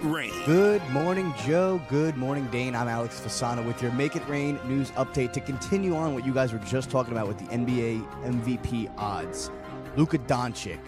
[0.00, 0.32] It Rain.
[0.46, 1.80] Good morning, Joe.
[1.88, 2.74] Good morning, Dane.
[2.74, 6.32] I'm Alex Fasano with your Make It Rain news update to continue on what you
[6.32, 9.50] guys were just talking about with the NBA MVP odds.
[9.96, 10.80] Luka Doncic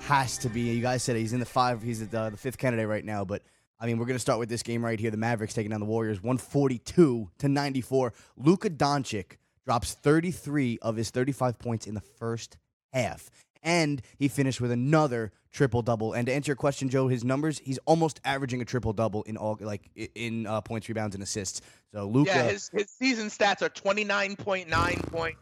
[0.00, 0.60] has to be.
[0.60, 1.82] You guys said he's in the five.
[1.82, 3.42] He's the, the fifth candidate right now, but
[3.80, 5.10] I mean, we're going to start with this game right here.
[5.10, 8.12] The Mavericks taking down the Warriors, 142 to 94.
[8.36, 9.36] Luka Doncic
[9.66, 12.56] drops 33 of his 35 points in the first
[12.92, 13.30] half
[13.64, 16.12] and he finished with another triple double.
[16.12, 19.36] And to answer your question, Joe, his numbers, he's almost averaging a triple double in
[19.36, 21.60] all like in uh, points, rebounds, and assists.
[21.92, 25.36] So Luka, yeah, his his season stats are twenty nine point nine point.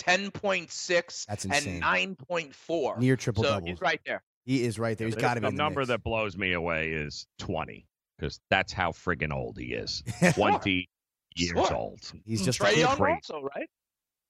[0.00, 3.68] 10.6 That's and 9.4 near triple so doubles.
[3.68, 5.06] he's right there He is right there.
[5.06, 5.88] He's got to be the the number mix.
[5.88, 7.86] that blows me away is 20
[8.18, 10.02] because that's how friggin' old he is.
[10.34, 10.88] 20
[11.36, 11.74] years Sure.
[11.74, 12.00] old.
[12.24, 12.80] He's just a Trey kid.
[12.80, 13.68] Young also right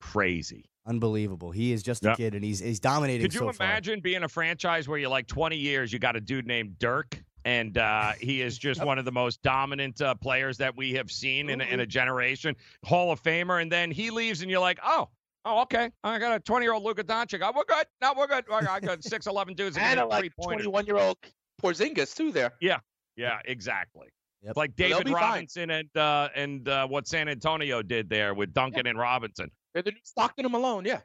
[0.00, 0.64] Crazy.
[0.86, 1.50] unbelievable.
[1.52, 2.16] He is just a Yep.
[2.16, 3.22] kid, and he's he's dominating.
[3.22, 3.66] Could you so far.
[3.66, 7.22] imagine being a franchise where you're like 20 years, you got a dude named Dirk,
[7.44, 11.10] and uh, he is just one of the most dominant uh, players that we have
[11.10, 14.58] seen in, a- in a generation, Hall of Famer, and then he leaves, and you're
[14.60, 15.08] like, oh,
[15.44, 17.40] oh, okay, I got a 20 year old Luka Doncic.
[17.42, 17.86] Oh, we're good.
[18.02, 18.44] No, we're good.
[18.50, 21.18] I got six, 11 dudes that and a like 21 year old
[21.62, 22.78] Porzingis too there Yeah,
[23.16, 24.08] Yeah, exactly.
[24.42, 24.56] Yep.
[24.56, 25.22] Like David be fine.
[25.22, 29.50] Robinson and uh, and uh, what San Antonio did there with Duncan and Robinson.
[29.74, 31.00] They're the new Stockton and Malone yeah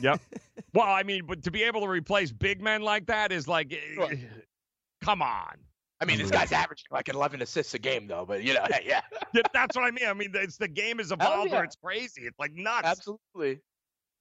[0.00, 0.20] Yep.
[0.72, 3.76] Well, I mean, but to be able to replace big men like that is like,
[3.94, 4.12] Sure.
[4.12, 4.16] eh,
[5.02, 5.56] come on.
[6.00, 8.84] I mean this guy's averaging like 11 assists a game though but you know hey,
[8.86, 9.00] yeah
[9.34, 10.06] Yeah, That's what I mean.
[10.06, 11.58] I mean, it's the game is evolved yeah.
[11.60, 12.22] or it's crazy.
[12.22, 12.86] It's like nuts.
[12.86, 13.60] absolutely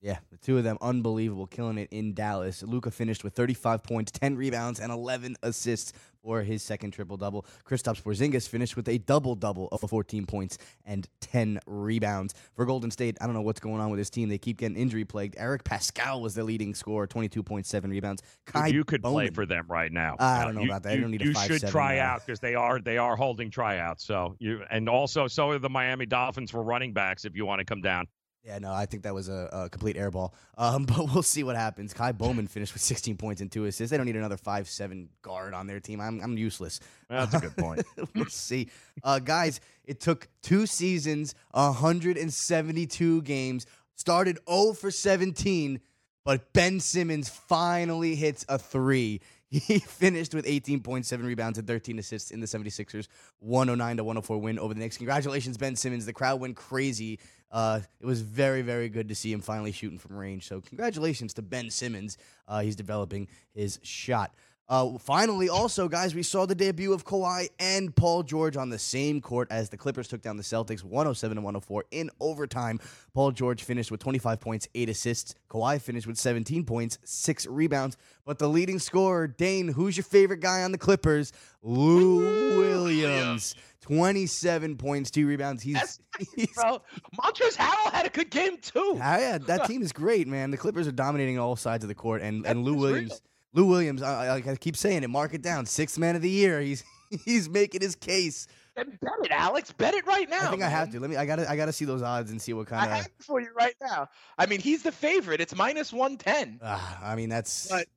[0.02, 2.64] Yeah, the two of them unbelievable, killing it in Dallas.
[2.64, 7.45] Luka finished with 35 points, 10 rebounds, and 11 assists for his second triple double.
[7.66, 12.92] Kristaps Porzingis finished with a double double of 14 points and 10 rebounds for Golden
[12.92, 13.17] State.
[13.21, 15.36] I don't know what's going on with this team; they keep getting injury plagued.
[15.38, 18.21] Eric Paschall was the leading scorer, 22.7 rebounds.
[18.45, 20.16] Kai you could play for them right now.
[20.20, 20.89] I Uh, don't know you- about that.
[20.92, 22.02] I You, don't need a you 5'7" should try guy.
[22.02, 24.04] out because they are they are holding tryouts.
[24.05, 27.60] So you and also so are the Miami Dolphins for running backs if you want
[27.60, 28.08] to come down.
[28.49, 30.33] Yeah, no, I think that was a, a complete airball.
[30.58, 31.93] Um, but we'll see what happens.
[31.93, 33.92] Ky Bowman finished with 16 points and two assists.
[33.92, 36.02] They don't need another five-seven guard on their team.
[36.02, 36.80] I'm, I'm useless.
[37.09, 37.86] That's a good point.
[38.15, 38.70] we'll see.
[39.04, 45.80] Uh, guys, it took two seasons, 172 games, started 0 for 17,
[46.26, 49.21] but Ben Simmons finally hits a three.
[49.52, 53.08] He finished with 18.7 rebounds and 13 assists in the 76ers
[53.39, 54.98] 109 to 104 win over the Knicks.
[54.98, 56.05] Congratulations, Ben Simmons.
[56.05, 57.20] The crowd went crazy.
[57.52, 60.48] Uh, it was very, very good to see him finally shooting from range.
[60.48, 62.17] So, congratulations to Ben Simmons.
[62.48, 64.36] Uh, he's developing his shot.
[64.70, 68.78] Uh, finally, also, guys, we saw the debut of Kawhi and Paul George on the
[68.78, 72.80] same court as the Clippers took down the Celtics 107 to 104 in overtime.
[73.16, 75.34] Paul George finished with 25 points, 8 assists.
[75.50, 77.98] Kawhi finished with 17 points, 6 rebounds.
[78.26, 81.34] But the leading scorer, Dane, who's your favorite guy on the Clippers?
[81.64, 83.56] Lou Williams.
[83.82, 85.64] 27 points, 2 rebounds.
[85.64, 86.00] He's, That's
[86.36, 86.80] he's bro
[87.18, 90.52] Montrezl Harrell had a good game too Ah, yeah, that team is great, man.
[90.52, 93.10] The Clippers are dominating all sides of the court, and, and Lou Williams.
[93.12, 93.20] real.
[93.54, 95.10] Lou Williams, I, I, I keep saying it.
[95.10, 95.65] Mark it down.
[95.65, 96.61] Sixth man of the year.
[96.61, 96.83] He's
[97.26, 98.48] he's making his case.
[98.76, 100.99] And bet it Alex bet it right now I think I have to.
[101.02, 101.17] Let me.
[101.17, 101.49] I gotta.
[101.49, 102.92] I gotta see those odds and see what kind of.
[102.92, 104.08] I have for you right now
[104.38, 107.67] I mean he's the favorite it's minus 110 Uh, I mean, that's.
[107.67, 107.88] But-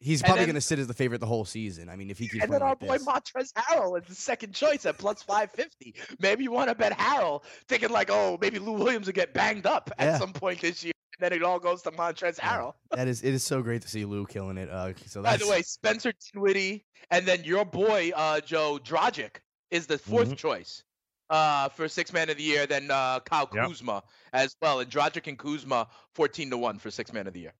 [0.00, 1.88] he's probably then- gonna sit as the favorite the whole season.
[1.88, 3.52] I mean, if he keeps And then our like boy this.
[3.52, 5.94] Harrell is the second choice at plus 550.
[6.18, 9.64] Maybe you want to bet Harrell, thinking like, oh, maybe Lou Williams will get banged
[9.66, 10.06] up Yeah.
[10.14, 10.92] at some point this year.
[11.22, 12.58] And then it all goes to Montrezl Yeah.
[12.58, 12.74] Harrell.
[12.90, 13.22] that is.
[13.22, 14.68] It is so great to see Lou killing it.
[14.68, 19.36] Uh, so By the way, Spencer Dinwiddie, and then your boy uh, Joe Dragic
[19.70, 20.32] is the 4th Mm-hmm.
[20.32, 20.36] Mhm.
[20.36, 20.82] choice
[21.30, 22.66] uh, for six man of the year.
[22.66, 23.68] Then uh, Kyle Yep.
[23.68, 24.02] Kuzma
[24.32, 27.54] as well, and Dragic and Kuzma 14 to one for six man of the year.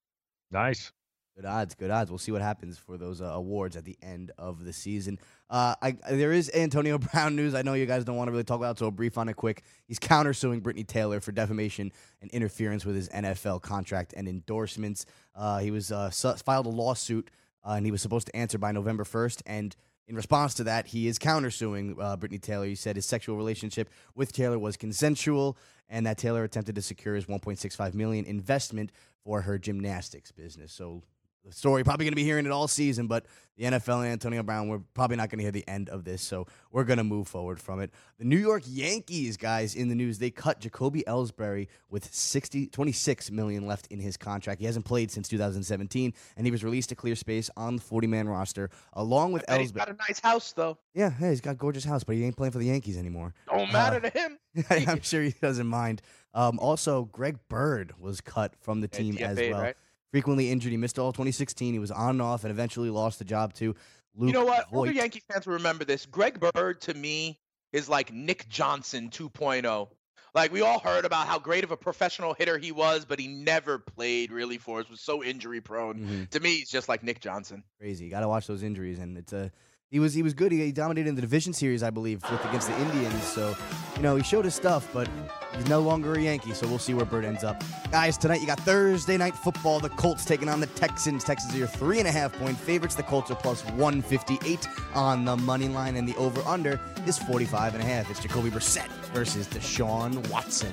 [0.51, 0.91] Nice.
[1.35, 2.11] Good odds, good odds.
[2.11, 5.19] We'll see what happens for those uh, awards at the end of the season.
[5.49, 7.55] Uh, I, there is Antonio Brown news.
[7.55, 9.37] I know you guys don't want to really talk about, so a brief on it
[9.37, 9.63] quick.
[9.89, 11.91] He's countersuing Britney Taylor for defamation
[12.21, 15.07] and interference with his NFL contract and endorsements.
[15.35, 17.31] Uh, he was uh, su- filed a lawsuit,
[17.65, 19.43] uh, and he was supposed to answer by November first.
[19.47, 19.75] And
[20.09, 22.67] in response to that, he is countersuing uh, Britney Taylor.
[22.67, 25.57] He said his sexual relationship with Taylor was consensual,
[25.89, 28.93] and that Taylor attempted to secure his 1.65 million investment
[29.25, 30.73] for her gymnastics business.
[30.73, 31.03] So
[31.45, 31.83] the story.
[31.85, 33.27] Probably going to be hearing it all season, but
[33.59, 36.23] the NFL and Antonio Brown, we're probably not going to hear the end of this.
[36.23, 37.91] So we're going to move forward from it.
[38.19, 43.31] The New York Yankees, guys, in the news, they cut Jacoby Ellsbury with 60, 26
[43.31, 44.61] million left in his contract.
[44.61, 48.07] He hasn't played since 2017, and he was released to clear space on the 40
[48.07, 49.77] man roster, along with And he's Ellsbury.
[49.77, 50.79] got a nice house though.
[50.95, 53.35] Yeah, hey, he's got a gorgeous house, but he ain't playing for the Yankees anymore.
[53.49, 54.39] Don't Uh, matter to him.
[54.89, 56.01] I'm sure he doesn't mind.
[56.35, 59.61] Um, also, Greg Bird was cut from the team as well.
[59.61, 59.77] right?
[60.13, 60.71] Frequently injured.
[60.71, 61.73] He missed all 2016.
[61.73, 63.75] He was on and off and eventually lost the job to
[64.15, 64.67] Luke You know what?
[64.73, 64.97] Older Voit.
[64.97, 66.05] Yankee fans will remember this.
[66.07, 67.41] Greg Bird to me
[67.73, 69.89] is like Nick Johnson 2.0.
[70.35, 73.27] Like we all heard about how great of a professional hitter he was, but he
[73.29, 74.89] never played really for us.
[74.89, 75.99] Was so injury prone.
[76.01, 76.31] Mhm.
[76.31, 77.63] To me, he's just like Nick Johnson.
[77.79, 78.05] Crazy.
[78.05, 79.51] You got to watch those injuries, and it's a.
[79.93, 80.53] He was he was good.
[80.53, 83.23] He, he dominated in the division series, I believe, with against the Indians.
[83.25, 83.55] So,
[83.95, 85.07] you know, he showed his stuff, but
[85.55, 86.55] he's no longer a Yankee.
[86.55, 87.63] So we'll see where Bird ends up.
[87.91, 89.81] Guys, tonight you got Thursday night football.
[89.81, 91.25] The Colts taking on the Texans.
[91.25, 92.95] Texans are your three and a half point favorites.
[92.95, 97.75] The Colts are plus 158 on the money line, and the over under is 45
[97.75, 98.11] and a half.
[98.11, 100.73] It's Jacoby Brissett versus Deshaun Watson.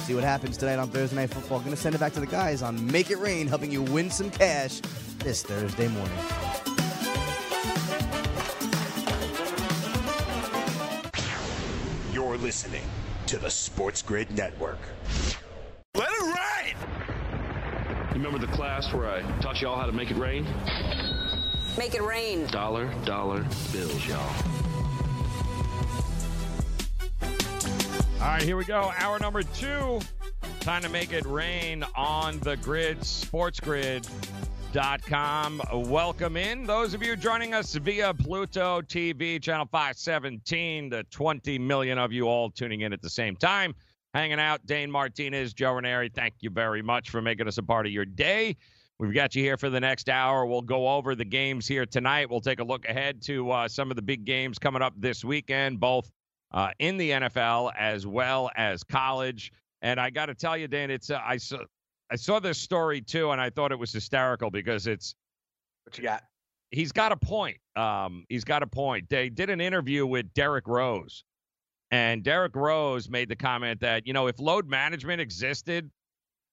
[0.00, 1.60] See what happens tonight on Thursday night football.
[1.60, 4.30] Gonna send it back to the guys on Make It Rain, helping you win some
[4.30, 4.82] cash
[5.20, 6.77] this Thursday morning.
[12.28, 12.82] You're listening
[13.24, 14.76] to the Sports Grid Network.
[15.94, 16.74] Let it rain!
[18.10, 20.46] You remember the class where I taught y'all how to make it rain?
[21.78, 22.46] Make it rain.
[22.48, 24.18] Dollar, dollar bills, y'all.
[27.22, 28.92] All right, here we go.
[28.98, 29.98] Hour number two.
[30.60, 33.02] Time to make it rain on the grid.
[33.06, 34.06] Sports grid,
[34.68, 35.62] sportsgrid.com.
[35.88, 36.66] Welcome in.
[36.66, 42.28] Those of you joining us via Pluto TV, channel 517, the 20 million of you
[42.28, 43.74] all tuning in at the same time,
[44.14, 44.64] hanging out.
[44.66, 48.04] Dane Martinez, Joe Ranieri, thank you very much for making us a part of your
[48.04, 48.56] day.
[48.98, 50.44] We've got you here for the next hour.
[50.44, 52.28] We'll go over the games here tonight.
[52.28, 55.24] We'll take a look ahead to uh, some of the big games coming up this
[55.24, 56.10] weekend, both
[56.52, 59.52] uh, in the NFL as well as college.
[59.82, 61.38] And I got to tell you, Dan, it's uh, I
[62.10, 65.14] I saw this story too, and I thought it was hysterical because it's
[65.84, 66.24] What you got?
[66.70, 67.58] he's got a point.
[67.76, 69.08] Um, he's got a point.
[69.08, 71.24] They did an interview with Derrick Rose,
[71.90, 75.90] and Derrick Rose made the comment that you know if load management existed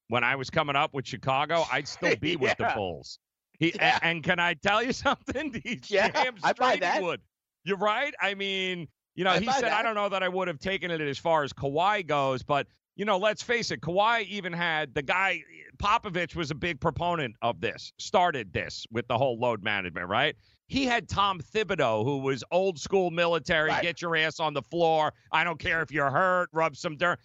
[0.09, 3.19] when I was coming up with Chicago, I'd still be with the Bulls.
[3.59, 3.97] He Yeah.
[4.01, 5.59] and can I tell you something?
[5.63, 7.01] He's Yeah, damn I buy that.
[7.01, 7.21] would.
[7.63, 8.13] You're right.
[8.21, 10.91] I mean, you know, I he said I don't know that I would have taken
[10.91, 14.93] it as far as Kawhi goes, but you know, let's face it, Kawhi even had
[14.93, 15.43] the guy
[15.77, 20.35] Popovich was a big proponent of this, started this with the whole load management, right?
[20.67, 23.83] He had Tom Thibodeau, who was old school military, Right.
[23.83, 25.13] get your ass on the floor.
[25.31, 27.19] I don't care if you're hurt, rub some dirt.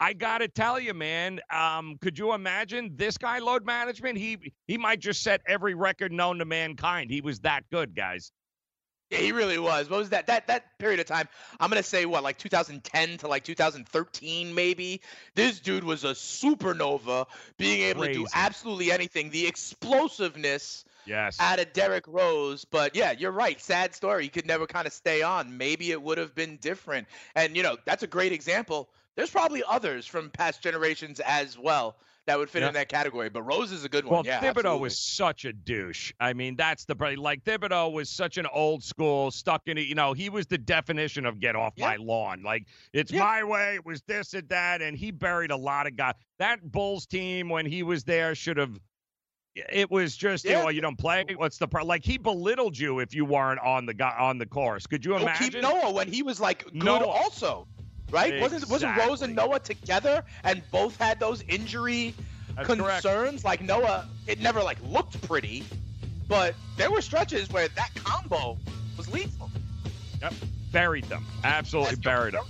[0.00, 1.40] I gotta tell you, man.
[1.52, 4.16] Um, could you imagine this guy load management?
[4.16, 7.10] He he might just set every record known to mankind.
[7.10, 8.30] He was that good, guys.
[9.10, 9.88] Yeah, he really was.
[9.88, 10.26] What was that?
[10.26, 11.28] That that period of time.
[11.58, 15.00] I'm gonna say what, like 2010 to like 2013, maybe.
[15.34, 17.26] This dude was a supernova,
[17.56, 19.30] being able to do absolutely anything.
[19.30, 21.38] The explosiveness Yes.
[21.40, 22.66] out of Derrick Rose.
[22.66, 23.58] But yeah, you're right.
[23.58, 24.24] Sad story.
[24.24, 25.56] He could never kind of stay on.
[25.56, 27.08] Maybe it would have been different.
[27.34, 28.90] And you know, that's a great example.
[29.16, 31.96] There's probably others from past generations as well
[32.28, 32.68] that would fit Yeah.
[32.68, 33.28] in that category.
[33.30, 34.12] But Rose is a good one.
[34.14, 34.80] Well, yeah, Thibodeau absolutely.
[34.80, 36.12] was such a douche.
[36.20, 39.86] I mean, that's the like Thibodeau was such an old school, stuck in it.
[39.86, 41.86] You know, he was the definition of get off Yeah.
[41.88, 42.42] my lawn.
[42.42, 43.24] Like it's Yeah.
[43.24, 43.74] my way.
[43.76, 46.14] It was this and that, and he buried a lot of guys.
[46.38, 48.78] That Bulls team when he was there should have.
[49.72, 51.24] It was just, you know, you don't play.
[51.34, 52.04] What's the pro- like?
[52.04, 54.86] He belittled you if you weren't on the guy on the course.
[54.86, 55.50] Could you oh, Go imagine?
[55.50, 57.06] keep Noah when he was like good Noah.
[57.06, 57.66] also.
[58.10, 58.40] Right?
[58.40, 62.14] Wasn't wasn't Rose and Noah together and both had those injury
[62.54, 63.02] That's correct.
[63.02, 63.44] concerns?
[63.44, 65.64] Like Noah, it never like looked pretty,
[66.26, 68.56] but there were stretches where that combo
[68.96, 69.50] was lethal.
[70.22, 70.32] Yep,
[70.72, 71.26] buried them.
[71.44, 72.44] Absolutely That's buried them.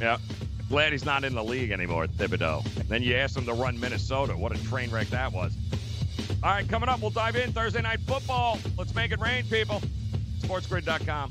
[0.00, 0.18] Yeah.
[0.68, 2.64] Glad he's not in the league anymore, Thibodeau.
[2.88, 4.34] Then you asked him to run Minnesota.
[4.34, 5.54] What a train wreck that was.
[6.42, 8.58] All right, coming up, we'll dive in Thursday night football.
[8.78, 9.82] Let's make it rain, people.
[10.40, 11.30] SportsGrid.com.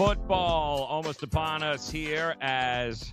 [0.00, 3.12] football almost upon us here as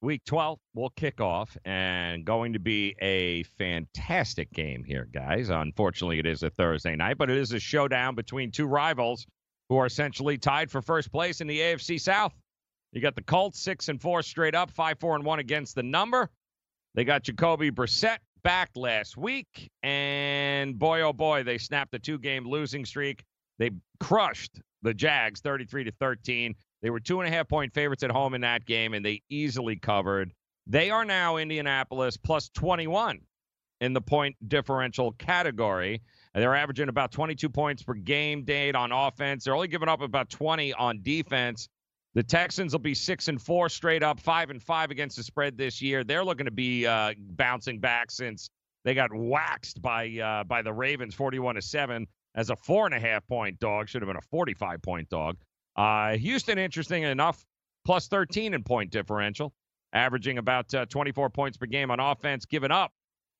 [0.00, 5.50] week 12 will kick off and going to be a fantastic game here, guys.
[5.50, 9.26] Unfortunately, it is a Thursday night, but it is a showdown between two rivals
[9.68, 12.32] who are essentially tied for first place in the AFC South.
[12.92, 15.82] You got the Colts, six and four straight up, five, four, and one against the
[15.82, 16.30] number.
[16.94, 22.48] They got Jacoby Brissett back last week, and boy, oh boy, they snapped a two-game
[22.48, 23.24] losing streak.
[23.58, 26.54] They crushed the Jags, 33 to 13.
[26.82, 29.22] They were two and a half point favorites at home in that game, and they
[29.28, 30.32] easily covered.
[30.66, 33.20] They are now Indianapolis plus 21
[33.80, 36.02] in the point differential category.
[36.34, 39.44] And they're averaging about 22 points per game date on offense.
[39.44, 41.68] They're only giving up about 20 on defense.
[42.14, 45.56] The Texans will be six and four straight up, five and five against the spread
[45.56, 46.04] this year.
[46.04, 48.50] They're looking to be uh, bouncing back since
[48.84, 52.06] they got waxed by uh, by the Ravens, 41 to seven,
[52.38, 53.88] as a four and a half point dog.
[53.88, 55.36] Should have been a 45 point dog.
[55.76, 57.44] Uh, Houston, interesting enough,
[57.84, 59.52] plus 13 in point differential,
[59.92, 62.92] averaging about uh, 24 points per game on offense, giving up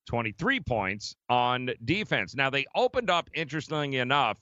[0.07, 2.35] 23 points on defense.
[2.35, 4.39] Now they opened up, interestingly enough,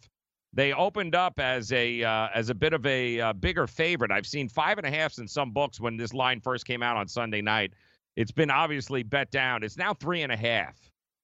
[0.55, 4.11] they opened up as a uh, as a bit of a uh, bigger favorite.
[4.11, 6.97] I've seen five and a halfs in some books when this line first came out
[6.97, 7.75] on Sunday night.
[8.17, 9.63] It's been obviously bet down.
[9.63, 10.77] It's now three and a half,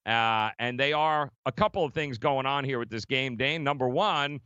[0.07, 3.37] uh, and they are a couple of things going on here with this game.
[3.37, 4.41] Dane, number one,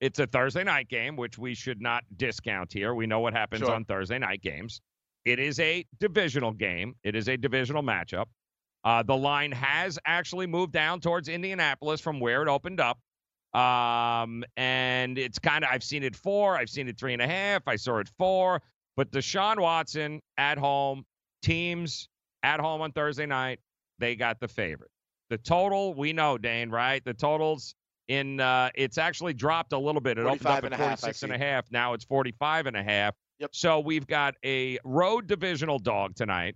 [0.00, 2.94] it's a Thursday night game, which we should not discount here.
[2.94, 3.74] We know what happens Sure.
[3.74, 4.80] on Thursday night games.
[5.24, 6.96] It is a divisional game.
[7.04, 8.26] It is a divisional matchup.
[8.84, 12.98] Uh, the line has actually moved down towards Indianapolis from where it opened up.
[13.54, 17.28] Um, and it's kind of, I've seen it four, I've seen it three and a
[17.28, 18.62] half, I saw it four.
[18.96, 21.04] But Deshaun Watson at home,
[21.42, 22.08] teams
[22.42, 23.60] at home on Thursday night,
[23.98, 24.90] they got the favorite.
[25.32, 27.02] The total, we know, Dane, right?
[27.02, 27.74] The totals
[28.06, 30.18] in, uh, it's actually dropped a little bit.
[30.18, 31.64] It opened up 45 and at a half, I 46 and a half.
[31.70, 33.14] Now it's 45 and a half.
[33.38, 33.50] Yep.
[33.54, 36.54] So we've got a road divisional dog tonight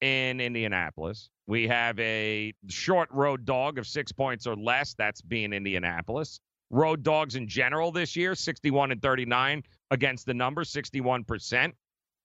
[0.00, 1.28] in Indianapolis.
[1.46, 4.94] We have a short road dog of six points or less.
[4.94, 6.40] That's being Indianapolis.
[6.70, 11.72] Road dogs in general this year, 61 and 39 against the number, 61%.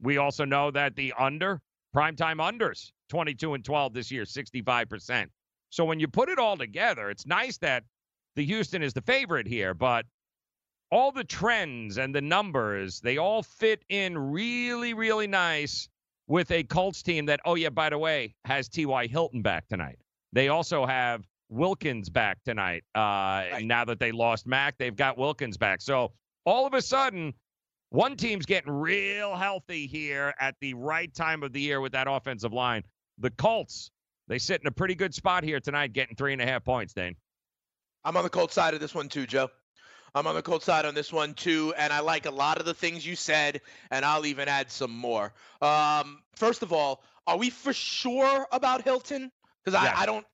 [0.02, 1.60] We also know that the under,
[1.94, 5.28] primetime unders, 22 and 12 this year, 65%.
[5.70, 7.84] So when you put it all together, it's nice that
[8.36, 10.06] the Houston is the favorite here, but
[10.92, 15.90] all the trends and the numbers, they all fit in really, really nice
[16.28, 19.08] with a Colts team that, oh, yeah, by the way, has T.Y.
[19.08, 19.98] Hilton back tonight.
[20.34, 22.84] They also have Wilkins back tonight.
[22.96, 25.82] Uh, Now that they lost Mack, they've got Wilkins back.
[25.82, 26.12] So
[26.46, 27.34] all of a sudden,
[27.90, 32.08] one team's getting real healthy here at the right time of the year with that
[32.10, 32.84] offensive line.
[33.18, 33.92] The Colts,
[34.28, 36.94] they sit in a pretty good spot here tonight, getting three and a half points,
[36.94, 37.16] Dane.
[38.04, 39.50] I'm on the cold side of this one too, Joe.
[40.16, 42.66] I'm on the cold side on this one too, and I like a lot of
[42.66, 45.34] the things you said, and I'll even add some more.
[45.62, 49.32] Um, first of all, are we for sure about Hilton?
[49.64, 49.94] Because Yes.
[49.98, 50.26] I, I don't.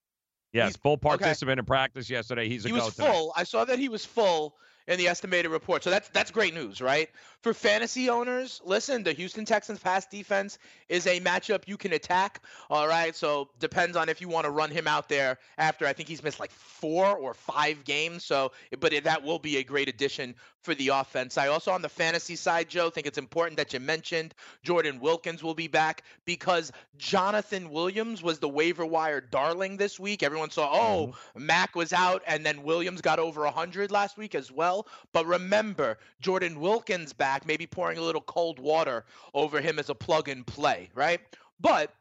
[0.53, 1.01] Yes, full okay.
[1.09, 2.47] participant in practice yesterday.
[2.47, 3.11] He's a He was tonight.
[3.11, 3.33] full.
[3.35, 4.55] I saw that he was full
[4.87, 7.09] in the estimated report, so that's that's great news, right?
[7.43, 12.41] For fantasy owners, listen, the Houston Texans pass defense is a matchup you can attack.
[12.69, 15.85] All right, so depends on if you want to run him out there after.
[15.85, 18.23] I think he's missed like four or five games.
[18.23, 21.37] So, but it, that will be a great addition for the offense.
[21.37, 24.33] I also on the fantasy side, Joe, think it's important that you mentioned
[24.63, 30.23] Jordan Wilkins will be back because Jonathan Williams was the waiver wire darling this week.
[30.23, 31.45] Everyone saw, oh, mm-hmm.
[31.45, 34.87] Mack was out, and then Williams got over 100 last week as well.
[35.11, 39.95] But remember, Jordan Wilkins back, maybe pouring a little cold water over him as a
[39.95, 41.19] plug and play, right?
[41.59, 41.93] But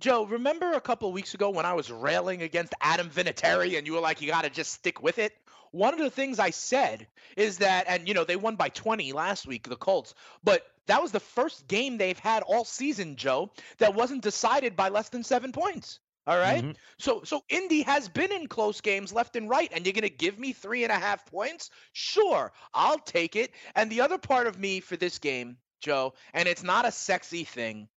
[0.00, 3.94] Joe, remember a couple weeks ago when I was railing against Adam Vinatieri and you
[3.94, 5.32] were like, you got to just stick with it?
[5.72, 9.12] One of the things I said is that, and you know, they won by 20
[9.12, 10.14] last week, the Colts,
[10.44, 14.88] but that was the first game they've had all season, Joe, that wasn't decided by
[14.88, 15.98] less than seven points.
[16.28, 16.62] All right?
[16.62, 16.76] Mhm.
[16.98, 20.38] So so Indy has been in close games left and right, and you're gonna give
[20.38, 21.70] me three and a half points?
[21.94, 23.52] Sure, I'll take it.
[23.74, 27.44] And the other part of me for this game, Joe, and it's not a sexy
[27.44, 27.88] thing,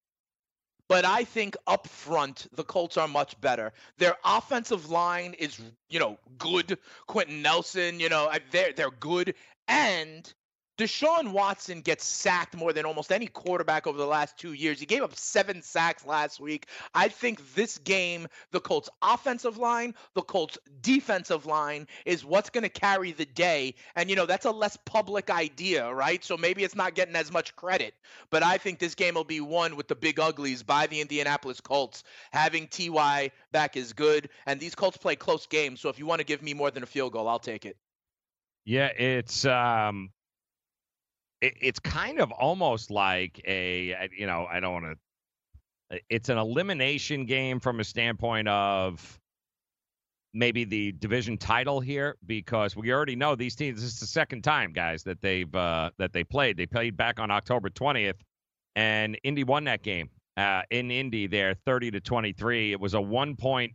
[0.88, 3.74] but I think up front the Colts are much better.
[3.98, 5.60] Their offensive line is,
[5.90, 6.80] you know, good.
[7.08, 9.36] Quenton Nelson, you know, they're they're good,
[9.68, 10.34] and
[10.82, 14.80] Deshaun Watson gets sacked more than almost any quarterback over the last two years.
[14.80, 16.66] He gave up seven sacks last week.
[16.96, 22.64] I think this game, the Colts' offensive line, the Colts' defensive line is what's going
[22.64, 23.76] to carry the day.
[23.96, 26.24] And, you know, that's a less public idea, right?
[26.24, 27.94] So maybe it's not getting as much credit.
[28.32, 31.62] But I think this game will be won with the big uglies by the Indianapolis
[31.62, 32.04] Colts.
[32.32, 33.30] Having T.Y.
[33.52, 34.30] back is good.
[34.48, 35.80] And these Colts play close games.
[35.80, 37.78] So if you want to give me more than a field goal, I'll take it.
[38.66, 40.10] Yeah, it's um
[41.42, 44.96] it, it's kind of almost like a you know, I don't want to
[46.10, 49.20] it's an elimination game from a standpoint of
[50.34, 54.44] maybe the division title here because we already know these teams this is the second
[54.44, 56.58] time guys that they've uh that they played.
[56.58, 58.20] They played back on October 20th
[58.76, 60.10] and Indy won that game.
[60.38, 62.72] Uh, in Indy there 30 to 23.
[62.72, 63.74] It was a 1 point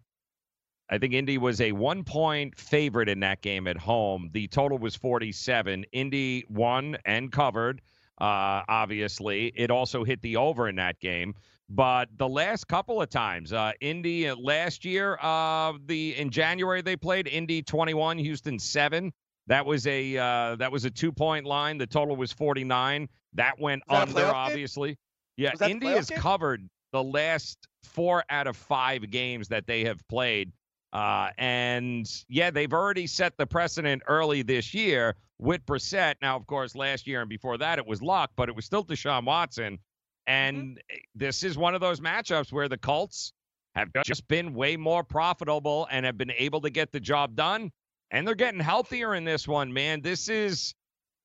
[0.89, 4.31] I think Indy was a one point favorite in that game at home.
[4.33, 5.85] The total was 47.
[5.93, 7.83] Indy won and covered,
[8.21, 9.53] uh, obviously.
[9.57, 11.35] It also hit the over in that game.
[11.69, 16.81] But the last couple of times, uh, Indy uh, last year, uh, the in January
[16.81, 19.13] they played Indy 21, Houston 7.
[19.49, 21.79] That was a uh, that was a two point line.
[21.79, 23.09] The total was 49.
[23.35, 24.97] That went that under, obviously.
[25.37, 26.19] Yeah, Indy has game?
[26.19, 30.53] covered the last four out of five games that they have played.
[30.93, 36.15] Uh, and yeah, they've already set the precedent early this year with Brissett.
[36.23, 38.85] Now, of course, last year and before that it was Luck, but it was still
[38.85, 39.79] Deshaun Watson.
[40.27, 40.97] And mm-hmm.
[41.15, 43.33] this is one of those matchups where the Colts
[43.75, 47.71] have just been way more profitable and have been able to get the job done.
[48.11, 50.01] And they're getting healthier in this one, man.
[50.01, 50.75] This is,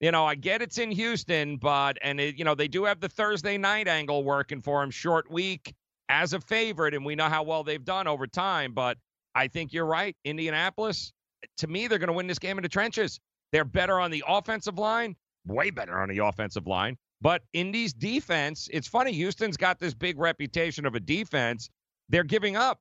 [0.00, 3.00] you know, I get it's in Houston, but, and, it, you know, they do have
[3.00, 5.74] the Thursday night angle working for them, short week
[6.08, 6.92] as a favorite.
[6.92, 8.98] And we know how well they've done over time, but
[9.34, 10.16] I think you're right.
[10.24, 11.12] Indianapolis,
[11.58, 13.20] to me, they're going to win this game in the trenches.
[13.52, 16.96] They're better on the offensive line, way better on the offensive line.
[17.20, 19.12] But Indy's defense, it's funny.
[19.12, 21.70] Houston's got this big reputation of a defense.
[22.08, 22.80] They're giving up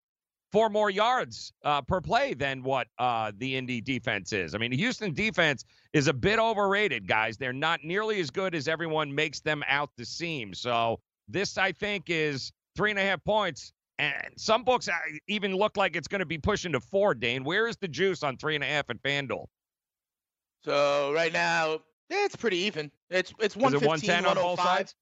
[0.52, 4.54] four more yards uh, per play than what uh, the Indy defense is.
[4.54, 7.38] I mean, the Houston defense is a bit overrated, guys.
[7.38, 10.54] They're not nearly as good as everyone makes them out to seem.
[10.54, 14.94] So this, I think, is three and a half points and some books uh,
[15.28, 17.44] even look like it's going to be pushing to four, Dane.
[17.44, 19.46] Where is the juice on three and a half at FanDuel?
[20.66, 22.92] So right now, it's pretty even.
[23.12, 24.94] It's it's 115, 105.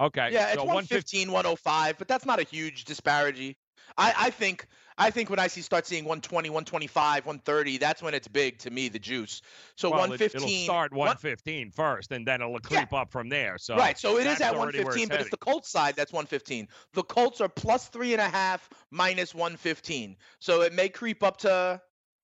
[0.00, 0.28] Okay.
[0.32, 3.56] Yeah, it's so 115, 105, but that's not a huge disparity.
[3.96, 8.14] I, I think I think when I see start seeing 120, 125, 130, that's when
[8.14, 9.42] it's big to me, the juice.
[9.76, 10.48] So well, 115.
[10.48, 11.74] It'll start 115 what?
[11.74, 12.98] first, and then it'll creep yeah.
[12.98, 13.58] up from there.
[13.58, 13.98] So right.
[13.98, 16.68] So it is at 115, but it's the Colts side that's 115.
[16.92, 20.16] The Colts are plus three and a half, minus 115.
[20.38, 21.80] So it may creep up to.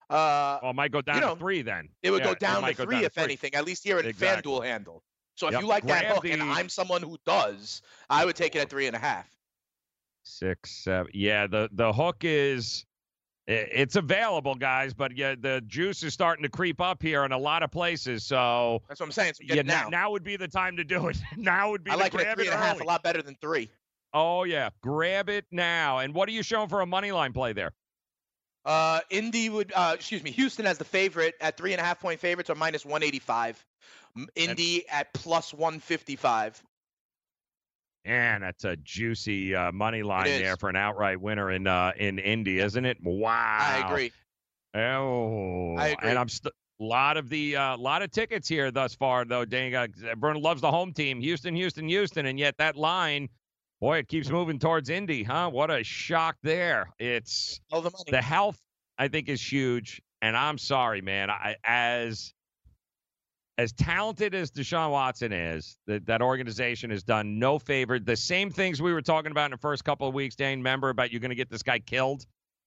[0.08, 1.88] Uh, well, it might go down you know, to three then.
[2.02, 3.24] It would yeah, go down to three, down if to three.
[3.24, 4.50] anything, at least here at exactly.
[4.52, 5.02] FanDuel handle.
[5.36, 5.62] So if yep.
[5.62, 6.32] you like Grab that hook, the...
[6.32, 9.26] and I'm someone who does, I would take it at three and a half.
[10.30, 11.10] Six, seven.
[11.14, 12.84] Yeah, the the hook is
[13.46, 17.38] it's available, guys, but yeah, the juice is starting to creep up here in a
[17.38, 18.22] lot of places.
[18.24, 19.34] So that's what I'm saying.
[19.34, 19.88] So yeah, now.
[19.88, 21.18] now would be the time to do it.
[21.36, 21.90] now would be.
[21.90, 23.70] I like it at three and a half, a lot better than three.
[24.14, 25.98] Oh yeah, grab it now.
[25.98, 27.72] And what are you showing for a money line play there?
[28.64, 31.98] Uh, Indy would, uh, excuse me, Houston as the favorite at three and a half
[31.98, 33.64] point favorites are minus 185.
[34.36, 36.62] Indy and, at plus 155.
[38.04, 42.18] And that's a juicy uh, money line there for an outright winner in uh, in
[42.18, 42.96] Indy, isn't it?
[43.02, 43.58] Wow.
[43.60, 44.12] I agree.
[44.74, 46.10] Oh, I agree.
[46.10, 49.44] and I'm st- a lot of the uh, lot of tickets here thus far, though.
[49.44, 53.28] Dang, uh, everyone loves the home team, Houston, Houston, Houston, and yet that line,
[53.80, 55.50] boy, it keeps moving towards Indy, huh?
[55.50, 56.88] What a shock there!
[56.98, 58.58] It's the, the health,
[58.96, 61.28] I think, is huge, and I'm sorry, man.
[61.28, 62.32] I as
[63.60, 67.98] as talented as Deshaun Watson is, that, that organization has done no favor.
[67.98, 70.88] The same things we were talking about in the first couple of weeks, Dane, remember
[70.88, 72.24] about you're going to get this guy killed?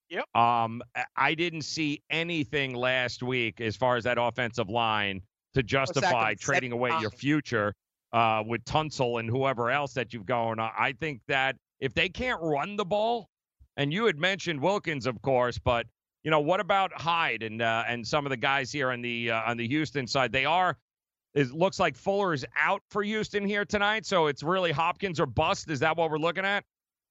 [0.10, 0.26] Yep.
[0.36, 0.84] Um,
[1.18, 5.24] I didn't see anything last week as far as that offensive line
[5.56, 7.74] to justify trading away your future
[8.12, 10.70] uh, with Tunsil and whoever else that you've going on.
[10.78, 13.30] I think that if they can't run the ball,
[13.78, 15.88] and you had mentioned Wilkins, of course, but
[16.24, 19.32] you know, what about Hyde and uh, and some of the guys here on the
[19.32, 20.32] uh, on the Houston side?
[20.32, 20.78] They are.
[21.34, 25.26] It looks like Fuller is out for Houston here tonight, so it's really Hopkins or
[25.26, 25.70] bust.
[25.70, 26.64] Is that what we're looking at?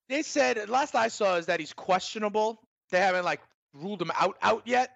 [0.08, 2.61] They said last I saw is that he's questionable.
[2.90, 3.40] They haven't like
[3.72, 4.90] ruled him out out yet.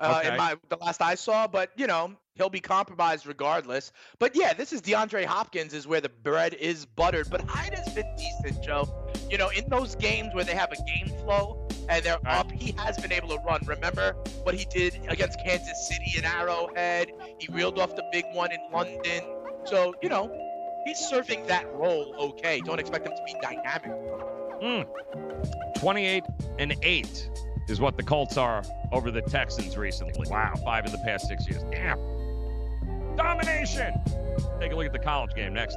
[0.00, 0.30] Uh, okay.
[0.30, 3.92] in my the last I saw, but you know he'll be compromised regardless.
[4.18, 7.28] But yeah, this is DeAndre Hopkins is where the bread is buttered.
[7.30, 8.88] But Hyde has been decent, Joe.
[9.30, 12.72] You know, in those games where they have a game flow and they're up, he
[12.78, 13.60] has been able to run.
[13.66, 17.12] Remember what he did against Kansas City in Arrowhead?
[17.38, 19.22] He reeled off the big one in London.
[19.64, 20.32] So, you know,
[20.86, 22.62] he's serving that role okay.
[22.62, 23.92] Don't expect him to be dynamic.
[24.62, 25.78] Mm.
[25.78, 26.24] 28
[26.58, 27.30] and 8
[27.70, 30.28] is what the Colts are over the Texans recently.
[30.30, 31.62] Wow, five in the past six years.
[31.70, 31.98] Damn.
[33.16, 33.94] Domination.
[34.60, 35.76] Take a look at the college game next.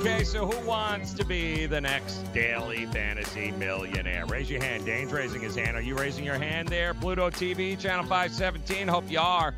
[0.00, 4.26] Okay, so who wants to be the next daily fantasy millionaire?
[4.26, 4.84] Raise your hand.
[4.84, 5.76] Dane's raising his hand.
[5.76, 6.92] Are you raising your hand there?
[6.94, 8.88] Pluto TV, channel 517.
[8.88, 9.54] Hope you are.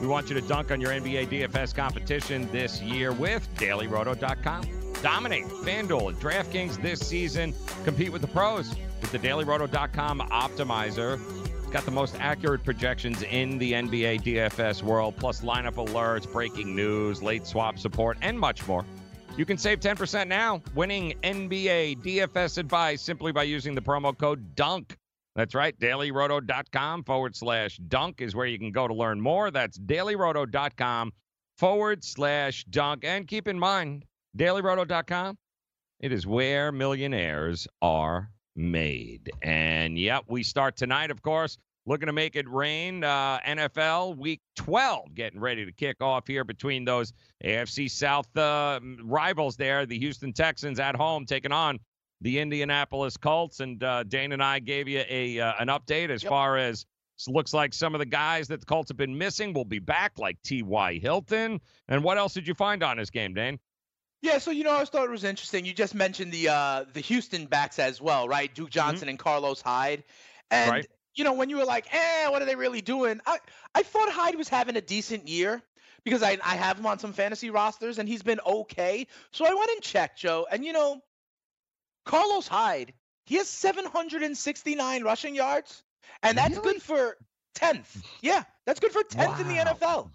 [0.00, 4.64] We want you to dunk on your NBA DFS competition this year with dailyroto.com.
[5.02, 7.52] Dominate FanDuel and DraftKings this season.
[7.84, 11.20] Compete with the pros with the dailyroto.com optimizer.
[11.58, 16.74] It's got the most accurate projections in the NBA DFS world, plus lineup alerts, breaking
[16.74, 18.86] news, late swap support, and much more.
[19.36, 24.54] You can save 10% now, winning NBA DFS advice simply by using the promo code
[24.54, 24.96] DUNK.
[25.34, 25.78] That's right.
[25.78, 29.50] DailyRoto.com forward slash dunk is where you can go to learn more.
[29.50, 31.12] That's DailyRoto.com
[31.56, 33.04] forward slash dunk.
[33.04, 34.04] And keep in mind,
[34.36, 35.38] DailyRoto.com,
[36.00, 39.30] it is where millionaires are made.
[39.42, 43.04] And yep, we start tonight, of course, looking to make it rain.
[43.04, 47.12] Uh, NFL Week 12 getting ready to kick off here between those
[47.44, 49.86] AFC South uh, rivals there.
[49.86, 51.78] The Houston Texans at home taking on
[52.20, 53.60] the Indianapolis Colts.
[53.60, 56.30] And uh, Dane and I gave you a uh, an update as Yep.
[56.30, 56.86] far as
[57.28, 60.18] looks like some of the guys that the Colts have been missing will be back,
[60.18, 60.98] like T.Y.
[60.98, 61.60] Hilton.
[61.88, 63.60] And what else did you find on this game, Dane?
[64.22, 65.64] Yeah, so you know, I always thought it was interesting.
[65.66, 68.52] You just mentioned the uh the Houston backs as well, right?
[68.54, 70.04] Duke Johnson and Carlos Hyde.
[70.50, 70.86] And Right.
[71.14, 73.20] you know, when you were like, eh, what are they really doing?
[73.26, 73.38] I
[73.74, 75.60] I thought Hyde was having a decent year
[76.04, 79.08] because I I have him on some fantasy rosters and he's been okay.
[79.32, 81.02] So I went and checked, Joe, and you know,
[82.04, 82.94] Carlos Hyde,
[83.26, 85.82] he has 769 rushing yards,
[86.22, 86.74] and that's Really?
[86.74, 87.16] good for
[87.56, 88.04] 10th.
[88.20, 90.10] Yeah, that's good for 10th in the NFL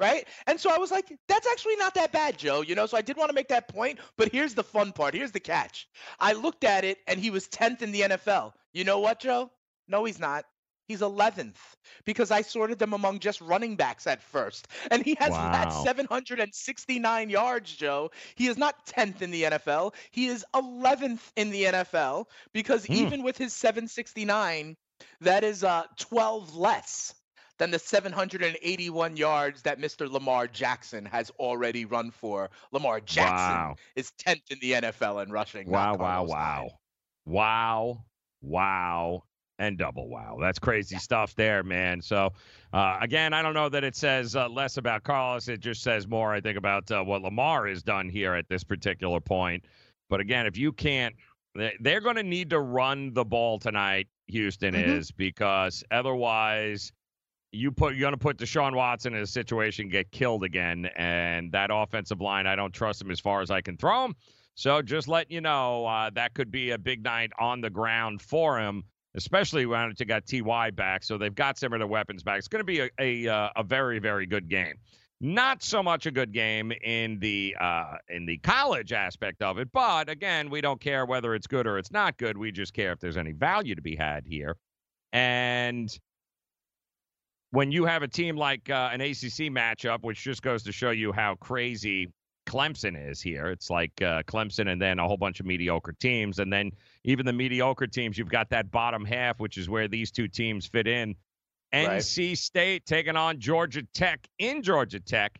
[0.00, 0.26] right?
[0.46, 2.62] And so I was like, that's actually not that bad, Joe.
[2.62, 4.00] You know, so I did want to make that point.
[4.16, 5.14] But here's the fun part.
[5.14, 5.88] Here's the catch.
[6.18, 8.54] I looked at it and he was 10th in the NFL.
[8.72, 9.50] You know what, Joe?
[9.88, 10.46] No, he's not.
[10.88, 14.66] He's 11th because I sorted them among just running backs at first.
[14.90, 18.10] And he has had 769 yards, Joe.
[18.34, 19.94] He is not 10th in the NFL.
[20.10, 22.92] He is 11th in the NFL because Hmm.
[22.94, 24.76] even with his 769,
[25.20, 27.14] that is uh 12 less
[27.60, 30.10] than the 781 yards that Mr.
[30.10, 32.48] Lamar Jackson has already run for.
[32.72, 33.76] Lamar Jackson Wow.
[33.96, 35.68] is 10th in the NFL in rushing.
[35.70, 36.70] Wow, wow, wow.
[37.26, 38.04] Wow,
[38.40, 39.24] wow,
[39.58, 40.38] and double wow.
[40.40, 42.00] That's crazy stuff there, man.
[42.00, 42.32] So,
[42.72, 45.46] uh, again, I don't know that it says uh, less about Carlos.
[45.48, 48.64] It just says more, I think, about uh, what Lamar has done here at this
[48.64, 49.66] particular point.
[50.08, 51.14] But again, if you can't,
[51.54, 54.96] they- they're going to need to run the ball tonight, Houston Mhm.
[54.96, 56.90] is, because otherwise.
[57.52, 61.70] You put you're gonna put Deshaun Watson in a situation get killed again, and that
[61.72, 64.14] offensive line I don't trust him as far as I can throw him.
[64.54, 68.20] So just letting you know uh, that could be a big night on the ground
[68.20, 68.84] for him,
[69.14, 71.02] especially when you got Ty back.
[71.02, 72.38] So they've got some of their weapons back.
[72.38, 74.74] It's going to be a a, uh, a very very good game.
[75.22, 79.70] Not so much a good game in the uh, in the college aspect of it,
[79.72, 82.38] but again, we don't care whether it's good or it's not good.
[82.38, 84.56] We just care if there's any value to be had here.
[85.12, 85.94] And
[87.50, 90.90] when you have a team like uh, an ACC matchup, which just goes to show
[90.90, 92.12] you how crazy
[92.46, 93.46] Clemson is here.
[93.48, 96.38] It's like uh, Clemson and then a whole bunch of mediocre teams.
[96.38, 96.72] And then
[97.04, 100.66] even the mediocre teams, you've got that bottom half, which is where these two teams
[100.66, 101.14] fit in.
[101.72, 101.88] Right.
[101.88, 105.38] NC State taking on Georgia Tech in Georgia Tech.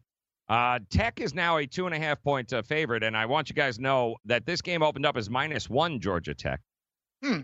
[0.48, 3.02] Uh, Tech is now a two and a half point uh, favorite.
[3.02, 6.00] And I want you guys to know that this game opened up as minus one
[6.00, 6.60] Georgia Tech.
[7.24, 7.40] Hmm.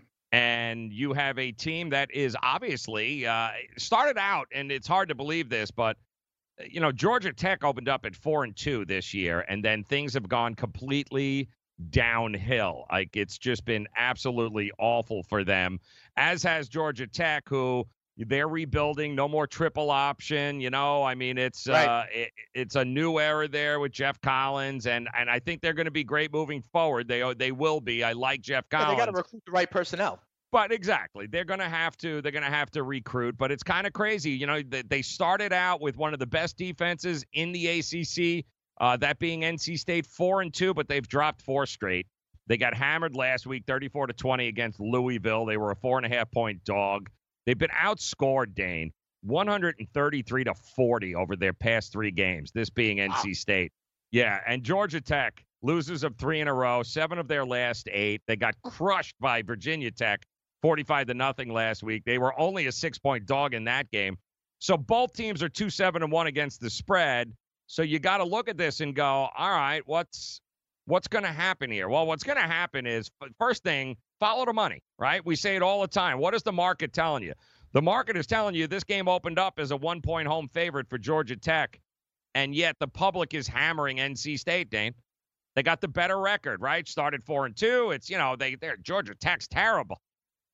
[0.66, 5.14] And you have a team that is obviously uh, started out, and it's hard to
[5.14, 5.96] believe this, but
[6.70, 10.14] you know, Georgia Tech opened up at four and two this year, and then things
[10.14, 11.48] have gone completely
[11.90, 12.86] downhill.
[12.90, 15.78] Like it's just been absolutely awful for them,
[16.16, 17.86] as has Georgia Tech, who
[18.18, 19.14] They're rebuilding.
[19.14, 20.58] No more triple option.
[20.58, 21.86] You know, I mean, it's Right.
[21.86, 25.74] uh, it, it's a new era there with Geoff Collins, and and I think they're
[25.74, 27.08] going to be great moving forward.
[27.08, 28.02] They they will be.
[28.02, 28.92] I like Geoff Yeah, Collins.
[28.98, 30.22] they got to recruit the right personnel.
[30.52, 32.22] But exactly, they're going to have to.
[32.22, 33.36] They're going to have to recruit.
[33.36, 34.62] But it's kind of crazy, you know.
[34.62, 38.44] They, they started out with one of the best defenses in the ACC,
[38.80, 42.06] uh, that being NC State, four and two, but they've dropped four straight.
[42.46, 45.46] They got hammered last week, thirty-four to twenty against Louisville.
[45.46, 47.10] They were a four and a half point dog.
[47.44, 52.52] They've been outscored, Dane, one hundred and thirty-three to forty over their past three games.
[52.52, 53.72] This being NC State.
[54.12, 58.22] Yeah, and Georgia Tech, losers of three in a row, seven of their last eight.
[58.28, 60.22] They got crushed by Virginia Tech,
[60.66, 62.02] 45 to nothing last week.
[62.04, 64.16] They were only a six point dog in that game.
[64.58, 67.32] So both teams are two seven and one against the spread.
[67.68, 70.40] So you got to look at this and go, all right, what's
[70.86, 71.88] what's going to happen here?
[71.88, 75.24] Well, what's going to happen is first thing, follow the money, right?
[75.24, 76.18] We say it all the time.
[76.18, 77.34] What is the market telling you?
[77.72, 80.88] The market is telling you this game opened up as a one point home favorite
[80.90, 81.78] for Georgia Tech,
[82.34, 84.94] and yet the public is hammering NC State, Dane.
[85.54, 86.88] They got the better record, right?
[86.88, 87.92] Started four and two.
[87.92, 90.00] It's you know they they're Georgia Tech's terrible.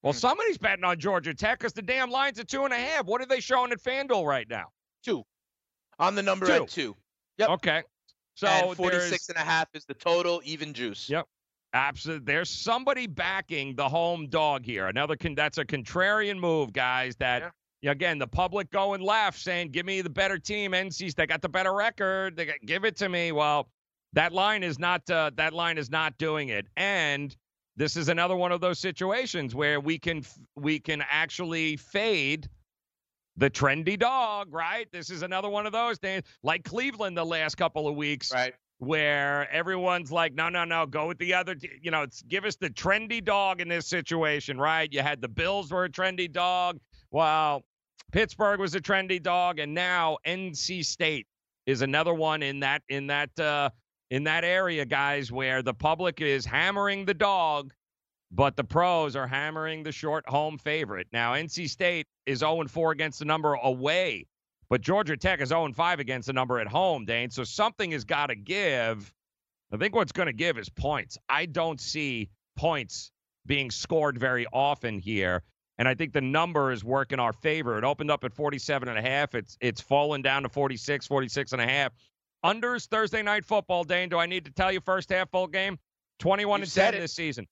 [0.03, 3.07] Well, somebody's betting on Georgia Tech because the damn line's at two and a half.
[3.07, 4.67] What are they showing at FanDuel right now?
[5.05, 5.25] Two.
[5.99, 6.53] On the number Two.
[6.65, 6.97] at two.
[7.39, 7.49] Yep.
[7.51, 7.83] Okay,
[8.35, 11.09] so and there's 46 and a half is the total, even juice.
[11.09, 11.27] Yep.
[11.75, 14.87] absolutely there's somebody backing the home dog here.
[14.89, 17.17] Another con- that's a contrarian move, guys.
[17.17, 17.53] That
[17.85, 20.73] again the public going left, saying give me the better team.
[20.73, 22.37] NC's they got the better record.
[22.37, 23.33] They got, give it to me.
[23.33, 23.69] Well,
[24.13, 27.35] that line is not uh, that line is not doing it, and
[27.83, 30.23] this is another one of those situations where we can
[30.55, 32.49] we can actually fade
[33.37, 34.87] the trendy dog, right?
[34.93, 38.55] This is another one of those things, like Cleveland the last couple of weeks, Right.
[38.79, 42.45] where everyone's like, no, no, no, go with the other, t- you know, it's, give
[42.45, 44.89] us the trendy dog in this situation, right?
[44.93, 46.79] You had the Bills were a trendy dog.
[47.11, 47.65] Well,
[48.13, 51.27] Pittsburgh was a trendy dog, and now NC State
[51.67, 53.71] is another one in that in that uh,
[54.13, 57.73] in that area, guys, where the public is hammering the dog,
[58.31, 61.07] but the pros are hammering the short home favorite.
[61.15, 64.27] Now, NC State is 0 4 against the number away,
[64.69, 67.31] but Georgia Tech is 0 5 against the number at home, Dane.
[67.31, 69.11] So something has got to give.
[69.73, 71.17] I think what's going to give is points.
[71.31, 73.13] I don't see points
[73.47, 75.43] being scored very often here.
[75.79, 77.79] And I think the number is working our favor.
[77.79, 79.35] It opened up at 47 and a half.
[79.35, 81.95] It's it's fallen down to 46, 46 and a half.
[82.45, 84.09] Unders Thursday night football, Dane.
[84.09, 85.79] Do I need to tell you first half full game?
[86.19, 87.01] 21 You and 10 it.
[87.01, 87.47] this season.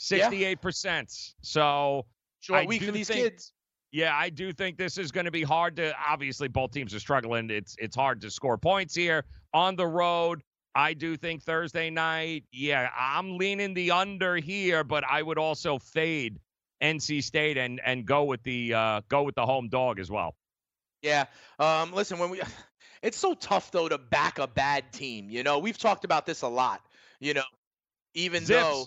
[0.00, 1.32] 68%.
[1.42, 2.06] So
[2.40, 3.52] Short I week do for these think- kids.
[3.92, 5.94] yeah, I do think this is going to be hard to.
[6.08, 7.50] Obviously, both teams are struggling.
[7.50, 10.42] It's it's hard to score points here on the road.
[10.74, 12.44] I do think Thursday night.
[12.52, 16.38] Yeah, I'm leaning the under here, but I would also fade
[16.82, 20.36] NC State and and go with the uh, go with the home dog as well.
[21.02, 21.24] Yeah.
[21.58, 22.40] Um, listen, when we,
[23.02, 25.30] it's so tough though to back a bad team.
[25.30, 26.82] You know, we've talked about this a lot.
[27.20, 27.44] You know,
[28.14, 28.60] even Zips.
[28.62, 28.86] though,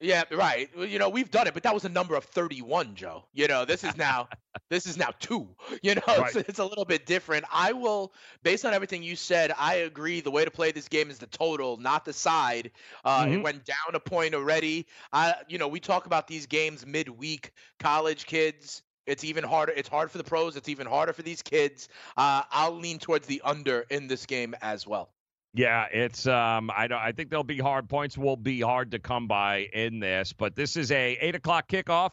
[0.00, 0.68] yeah, right.
[0.76, 3.24] You know, we've done it, but that was a number of 31, Joe.
[3.32, 4.28] You know, this is now,
[4.70, 5.48] this is now two.
[5.82, 6.34] You know, Right.
[6.36, 7.44] it's, it's a little bit different.
[7.52, 10.20] I will, based on everything you said, I agree.
[10.20, 12.70] The way to play this game is the total, not the side.
[13.04, 13.32] Uh, Mhm.
[13.34, 14.86] It went down a point already.
[15.12, 17.52] I, you know, we talk about these games midweek.
[17.80, 19.72] College kids, it's even harder.
[19.76, 20.56] It's hard for the pros.
[20.56, 21.88] It's even harder for these kids.
[22.16, 25.10] Uh, I'll lean towards the under in this game as well.
[25.54, 28.98] Yeah, it's um I don't I think there'll be hard points will be hard to
[28.98, 32.10] come by in this, but this is a eight o'clock kickoff.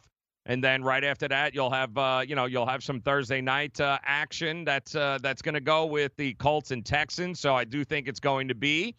[0.48, 3.80] And then right after that, you'll have uh, you know you'll have some Thursday night
[3.82, 7.40] uh, action that's uh, that's going to go with the Colts and Texans.
[7.40, 8.96] So I do think it's going to be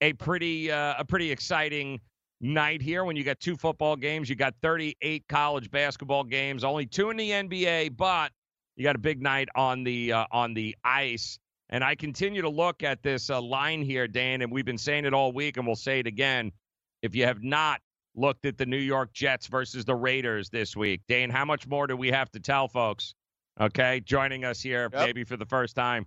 [0.00, 2.00] a pretty uh, a pretty exciting
[2.40, 6.86] night here when you got two football games, you got 38 college basketball games, only
[6.86, 8.32] two in the NBA, but
[8.76, 11.38] you got a big night on the uh, on the ice.
[11.70, 15.04] And I continue to look at this uh, line here, Dan, and we've been saying
[15.04, 16.52] it all week, and we'll say it again.
[17.02, 17.80] If you have not
[18.14, 21.86] looked at the New York Jets versus the Raiders this week, Dan, how much more
[21.86, 23.14] do we have to tell folks?
[23.60, 25.06] Okay, joining us here Yep.
[25.06, 26.06] maybe for the first time.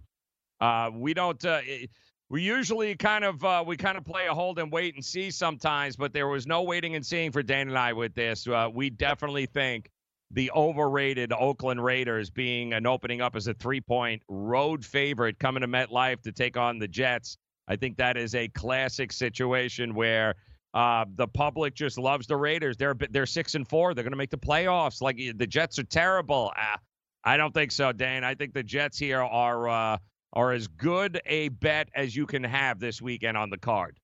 [0.61, 1.43] Uh, we don't.
[1.43, 1.87] Uh, i-
[2.29, 5.31] we usually kind of uh, we kind of play a hold and wait and see
[5.31, 8.47] sometimes, but there was no waiting and seeing for Dan and I with this.
[8.47, 9.89] Uh, we definitely think
[10.31, 15.61] the overrated Oakland Raiders being an opening up as a three point road favorite coming
[15.61, 17.37] to MetLife to take on the Jets.
[17.67, 20.35] I think that is a classic situation where
[20.75, 22.77] uh, the public just loves the Raiders.
[22.77, 23.95] They're they're six and four.
[23.95, 25.01] They're going to make the playoffs.
[25.01, 26.51] Like the Jets are terrible.
[26.55, 26.77] Uh,
[27.23, 28.23] I don't think so, Dan.
[28.23, 29.97] I think the Jets here are uh,
[30.33, 33.99] are as good a bet as you can have this weekend on the card.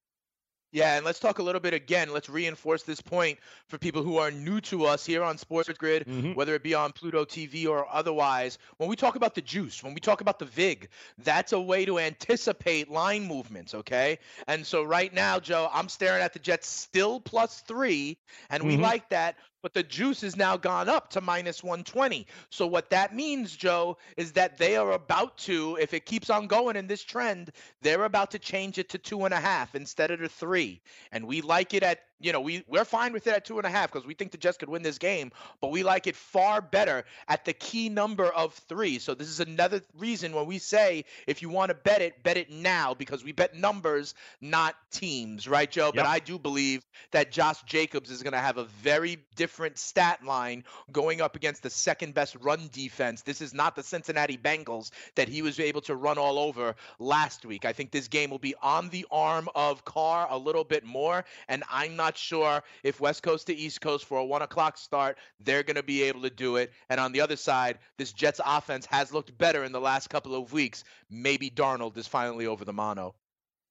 [0.72, 2.12] Yeah, and let's talk a little bit again.
[2.12, 6.06] Let's reinforce this point for people who are new to us here on Sports Grid,
[6.06, 6.36] Mhm.
[6.36, 8.58] whether it be on Pluto TV or otherwise.
[8.76, 11.86] When we talk about the juice, when we talk about the VIG, that's a way
[11.86, 14.20] to anticipate line movements, okay?
[14.48, 18.18] And so right now, Joe, I'm staring at the Jets still plus three,
[18.50, 18.82] and we Mhm.
[18.82, 19.38] like that.
[19.65, 22.28] But the juice has now gone up to minus 120.
[22.51, 26.45] So what that means, Joe, is that they are about to, if it keeps on
[26.45, 27.51] going in this trend,
[27.82, 30.82] they're about to change it to two and a half instead of the three.
[31.12, 33.67] And we like it at, you know, we, we're fine with it at two and
[33.67, 36.15] a half because we think the Jets could win this game, but we like it
[36.15, 38.99] far better at the key number of three.
[38.99, 42.38] So this is another reason when we say if you want to bet it, bet
[42.38, 45.91] it now because we bet numbers, not teams, right, Joe?
[45.93, 50.23] But I do believe that Josh Jacobs is going to have a very different stat
[50.23, 53.23] line going up against the second best run defense.
[53.23, 57.45] This is not the Cincinnati Bengals that he was able to run all over last
[57.45, 57.65] week.
[57.65, 61.25] I think this game will be on the arm of Carr a little bit more,
[61.47, 65.18] and I'm not sure if West Coast to East Coast for a one o'clock start,
[65.39, 66.72] they're going to be able to do it.
[66.89, 70.36] And on the other side, this Jets offense has looked better in the last couple
[70.36, 70.84] of weeks.
[71.10, 73.15] Maybe Darnold is finally over the mono.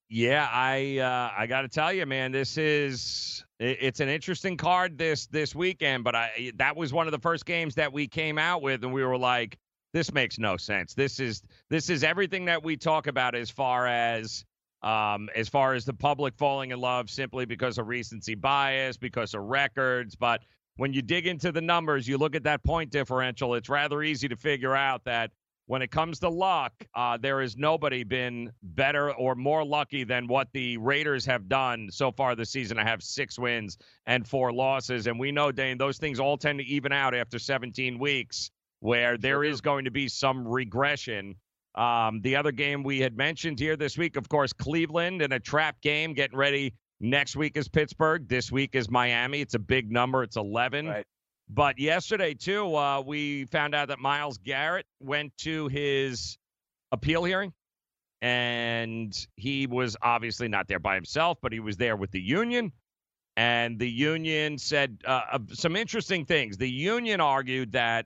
[0.09, 4.97] Yeah, I uh, I got to tell you, man, this is it's an interesting card
[4.97, 6.03] this this weekend.
[6.03, 8.93] But I that was one of the first games that we came out with, and
[8.93, 9.57] we were like,
[9.93, 10.93] this makes no sense.
[10.93, 14.45] This is this is everything that we talk about as far as
[14.85, 19.33] um, as far as the public falling in love simply because of recency bias, because
[19.33, 20.15] of records.
[20.15, 20.43] But
[20.77, 23.55] when you dig into the numbers, you look at that point differential.
[23.55, 25.31] It's rather easy to figure out that
[25.67, 30.27] when it comes to luck, uh, there has nobody been better or more lucky than
[30.27, 32.77] what the Raiders have done so far this season.
[32.77, 35.07] I have six wins and four losses.
[35.07, 39.17] And we know, Dane, those things all tend to even out after 17 weeks, where
[39.17, 41.33] there is going to be some regression.
[41.75, 45.39] Um, the other game we had mentioned here this week, of course, Cleveland in a
[45.39, 46.73] trap game, getting ready.
[47.01, 48.27] Next week is Pittsburgh.
[48.29, 49.41] This week is Miami.
[49.41, 50.23] It's a big number.
[50.23, 50.87] It's 11.
[50.87, 51.05] Right.
[51.49, 56.37] But yesterday, too, uh, we found out that Myles Garrett went to his
[56.91, 57.53] appeal hearing.
[58.21, 62.71] And he was obviously not there by himself, but he was there with the union.
[63.37, 66.57] And the union said uh, some interesting things.
[66.57, 68.05] The union argued that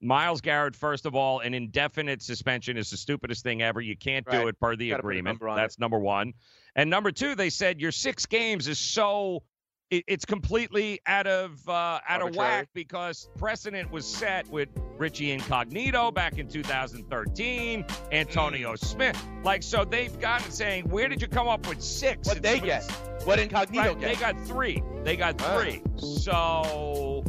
[0.00, 3.80] Myles Garrett, first of all, an indefinite suspension is the stupidest thing ever.
[3.80, 5.40] You can't do it per the Gotta put a agreement.
[5.40, 6.34] number That's number one.
[6.76, 9.42] And number two, they said your six games is so
[9.90, 15.32] it, it's completely out of uh, out of whack because precedent was set with Richie
[15.32, 18.78] Incognito back in 2013, Antonio Mm.
[18.78, 19.26] Smith.
[19.42, 22.28] Like so, they've gotten saying, where did you come up with six?
[22.28, 23.24] What they It's- get?
[23.26, 24.82] What Incognito Right, they got three.
[25.04, 25.82] They got three.
[25.96, 27.24] So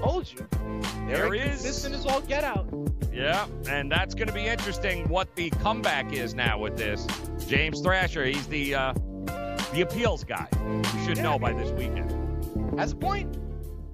[0.00, 0.46] Told you.
[1.06, 2.66] There They're is- inconsistent as all get out.
[3.12, 7.06] Yeah, and that's going to be interesting what the comeback is now with this.
[7.48, 8.92] James Thrasher, he's the uh,
[9.72, 10.46] the appeals guy.
[10.62, 12.10] You should know by this weekend.
[12.78, 13.36] Has a point.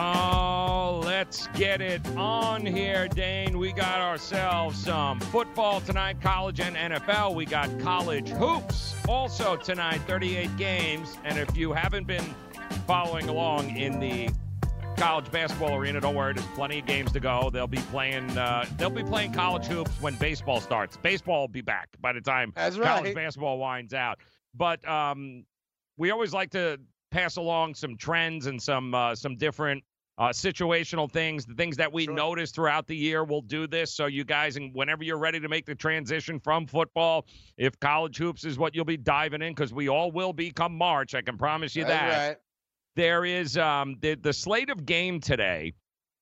[0.00, 3.58] Oh, let's get it on here, Dane.
[3.58, 7.34] We got ourselves some football tonight, college and NFL.
[7.34, 11.18] We got college hoops also tonight, 38 games.
[11.24, 12.22] And if you haven't been
[12.86, 14.30] following along in the
[14.96, 17.50] college basketball arena, don't worry, there's plenty of games to go.
[17.52, 20.96] They'll be playing uh, they'll be playing college hoops when baseball starts.
[20.96, 23.14] Baseball will be back by the time That's college right.
[23.16, 24.20] basketball winds out.
[24.54, 25.44] But um,
[25.96, 26.78] we always like to
[27.10, 29.82] pass along some trends and some uh, some different
[30.18, 32.14] uh, situational things, the things that we Sure.
[32.14, 33.22] notice throughout the year.
[33.22, 36.66] We'll do this so you guys, and whenever you're ready to make the transition from
[36.66, 37.26] football,
[37.56, 40.76] if college hoops is what you'll be diving in, because we all will be come
[40.76, 42.36] March, I can promise you that right.
[42.96, 45.72] there is um the the slate of game today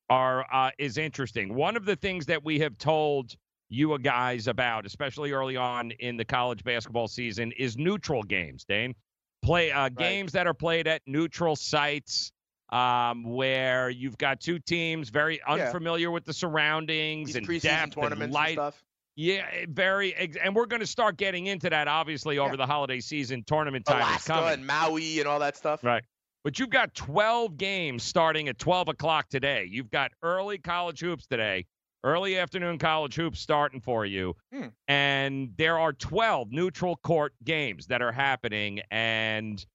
[0.09, 1.53] are uh, is interesting.
[1.53, 3.35] One of the things that we have told
[3.69, 8.63] you guys about, especially early on in the college basketball season, is neutral games.
[8.63, 8.95] Dane,
[9.41, 12.31] play uh, games that are played at neutral sites.
[12.69, 15.53] Um, where you've got two teams very Yeah.
[15.53, 18.53] unfamiliar with the surroundings These and depth and tournaments and light.
[18.53, 18.83] stuff.
[19.15, 22.57] Yeah, eh, very, and we're going to start getting into that obviously over Yeah.
[22.57, 23.43] the holiday season.
[23.45, 24.53] Tournament time is Alaska coming.
[24.53, 25.83] and Maui and all that stuff.
[25.83, 26.03] Right.
[26.43, 29.65] But you've got 12 games starting at 12 o'clock today.
[29.69, 31.65] You've got early college hoops today,
[32.03, 34.35] early afternoon college hoops starting for you.
[34.53, 34.67] Hmm.
[34.87, 38.81] And there are 12 neutral court games that are happening.
[38.91, 39.65] And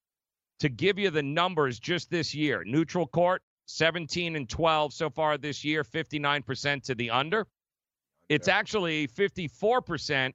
[0.60, 5.38] to give you the numbers just this year, neutral court, 17 and 12 so far
[5.38, 7.46] this year, 59% to the under.
[8.28, 10.32] It's actually 54%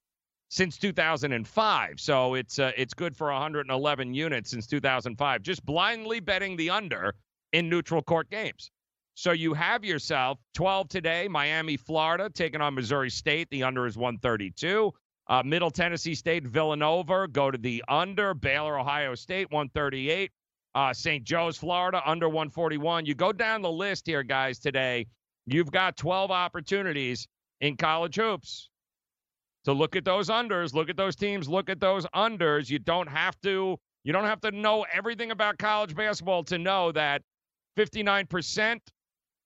[0.49, 1.99] since 2005.
[1.99, 5.41] So it's uh, it's good for 111 units since 2005.
[5.41, 7.15] Just blindly betting the under
[7.53, 8.71] in neutral court games.
[9.15, 13.49] So you have yourself 12 today, Miami, Florida, taking on Missouri State.
[13.49, 14.93] The under is 132.
[15.29, 18.33] Uh, Middle Tennessee State, Villanova, go to the under.
[18.33, 20.31] Baylor, Ohio State, 138.
[20.75, 21.23] Uh, St.
[21.23, 23.05] Joe's, Florida, under 141.
[23.05, 25.07] You go down the list here, guys, today.
[25.45, 27.27] You've got 12 opportunities
[27.61, 28.69] in college hoops
[29.65, 32.69] to look at those unders, look at those teams, look at those unders.
[32.69, 36.93] You don't have to you don't have to know everything about college basketball to know
[36.93, 37.21] that
[37.77, 38.79] 59%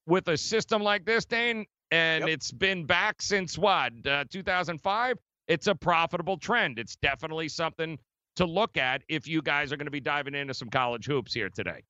[0.06, 2.30] with a system like this, Dane, and Yep.
[2.30, 5.18] it's been back since what, uh, 2005?
[5.52, 6.80] It's a profitable trend.
[6.80, 8.00] It's definitely something
[8.38, 11.34] to look at if you guys are going to be diving into some college hoops
[11.34, 11.84] here today.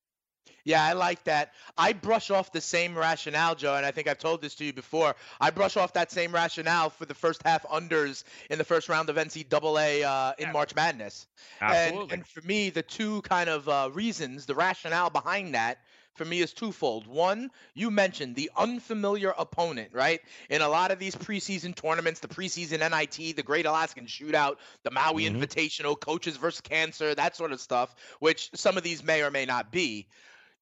[0.64, 1.54] Yeah, I like that.
[1.78, 4.74] I brush off the same rationale, Joe, and I think I've told this to you
[4.74, 5.16] before.
[5.40, 9.10] I brush off that same rationale for the first half unders in the first round
[9.12, 10.52] of NCAA uh, in Yeah.
[10.52, 11.28] March Madness.
[11.62, 12.02] Absolutely.
[12.04, 15.80] And, and for me, the two kind of uh, reasons, the rationale behind that,
[16.16, 17.08] for me is twofold.
[17.08, 20.22] One, you mentioned the unfamiliar opponent, right?
[20.50, 24.92] In a lot of these preseason tournaments, the preseason NIT, the Great Alaskan Shootout, the
[24.92, 25.38] Maui Mhm.
[25.38, 29.46] Invitational, Coaches versus Cancer, that sort of stuff, which some of these may or may
[29.46, 30.08] not be.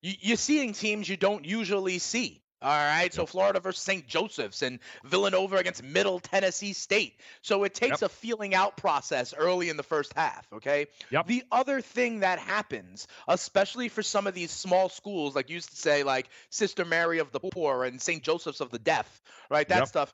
[0.02, 2.42] You're seeing teams you don't usually see.
[2.62, 4.06] All right, so Florida versus St.
[4.06, 7.18] Joseph's and Villanova against Middle Tennessee State.
[7.42, 10.88] So it takes a feeling out process early in the first half, okay?
[11.10, 11.28] Yep.
[11.28, 15.70] The other thing that happens, especially for some of these small schools, like you used
[15.70, 18.22] to say, like Sister Mary of the Poor and St.
[18.22, 19.68] Joseph's of the Deaf, right?
[19.70, 19.88] That Yep.
[19.88, 20.14] stuff.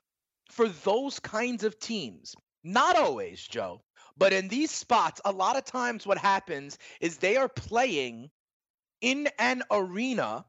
[0.52, 3.82] For those kinds of teams, not always, Joe,
[4.16, 8.30] but in these spots, a lot of times what happens is they are playing
[9.00, 10.44] in an arena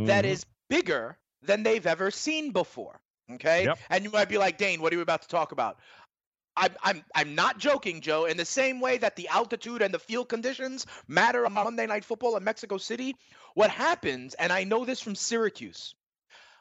[0.00, 0.32] that Mhm.
[0.32, 3.00] is bigger than they've ever seen before.
[3.32, 3.64] Okay.
[3.64, 3.78] Yep.
[3.90, 5.78] And you might be like, Dane, what are you about to talk about?
[6.56, 8.24] I'm, I'm, I'm not joking, Joe.
[8.24, 12.04] In the same way that the altitude and the field conditions matter on Monday Night
[12.04, 13.14] Football in Mexico City,
[13.54, 15.94] what happens, and I know this from Syracuse,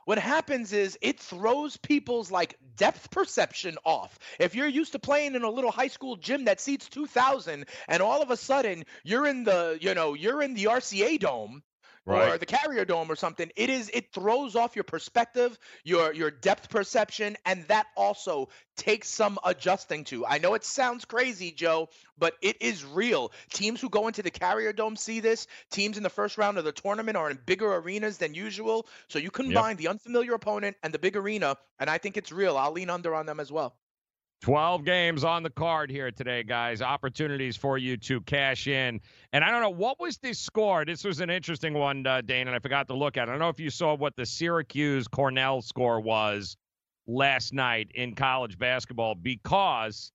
[0.06, 4.18] what happens is it throws people's like depth perception off.
[4.40, 8.02] If you're used to playing in a little high school gym that seats 2000 and
[8.02, 11.62] all of a sudden you're in the, you know, you're in the RCA dome
[12.08, 16.32] or the carrier dome or something it is it throws off your perspective your your
[16.32, 20.26] depth perception and that also takes some adjusting to.
[20.26, 21.90] I know it sounds crazy joe
[22.20, 23.32] but it is real.
[23.54, 25.46] Teams who go into the carrier dome see this.
[25.70, 28.88] Teams in the first round of the tournament are in bigger arenas than usual.
[29.08, 32.58] So you combine the unfamiliar opponent and the big arena and i think it's real.
[32.58, 33.76] I'll lean under on them as well
[34.42, 36.82] 12 games on the card here today, guys.
[36.82, 39.00] Opportunities for you to cash in.
[39.34, 40.86] And I don't know, what was the score?
[40.86, 43.32] This was an interesting one, uh, Dane, and I forgot to look at it.
[43.32, 46.56] I don't know if you saw what the Syracuse Cornell score was
[47.08, 50.12] last night in college basketball because,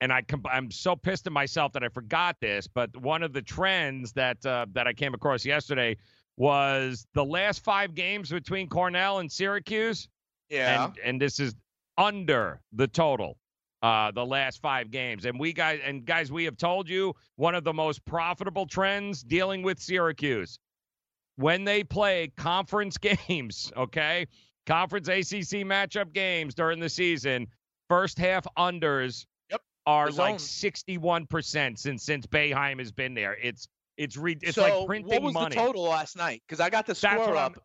[0.00, 3.42] and I I'm so pissed at myself that I forgot this, but one of the
[3.42, 5.96] trends that uh, that I came across yesterday
[6.36, 10.08] was the last five games between Cornell and Syracuse
[10.52, 11.54] yeah and and this is
[11.98, 13.36] under the total
[13.82, 15.24] uh the last five games.
[15.24, 19.22] And we guys and guys we have told you one of the most profitable trends
[19.22, 20.58] dealing with syracuse.
[21.36, 24.26] When they play conference games okay?
[24.66, 25.24] Conference acc
[25.66, 27.48] matchup games during the season
[27.88, 33.36] first half unders Yep, are like 61% since since Boeheim has been there.
[33.42, 33.68] It's
[33.98, 35.20] it's re- it's so like printing money.
[35.20, 35.54] what was money.
[35.56, 36.42] the total last night?
[36.46, 37.58] Because i got the score up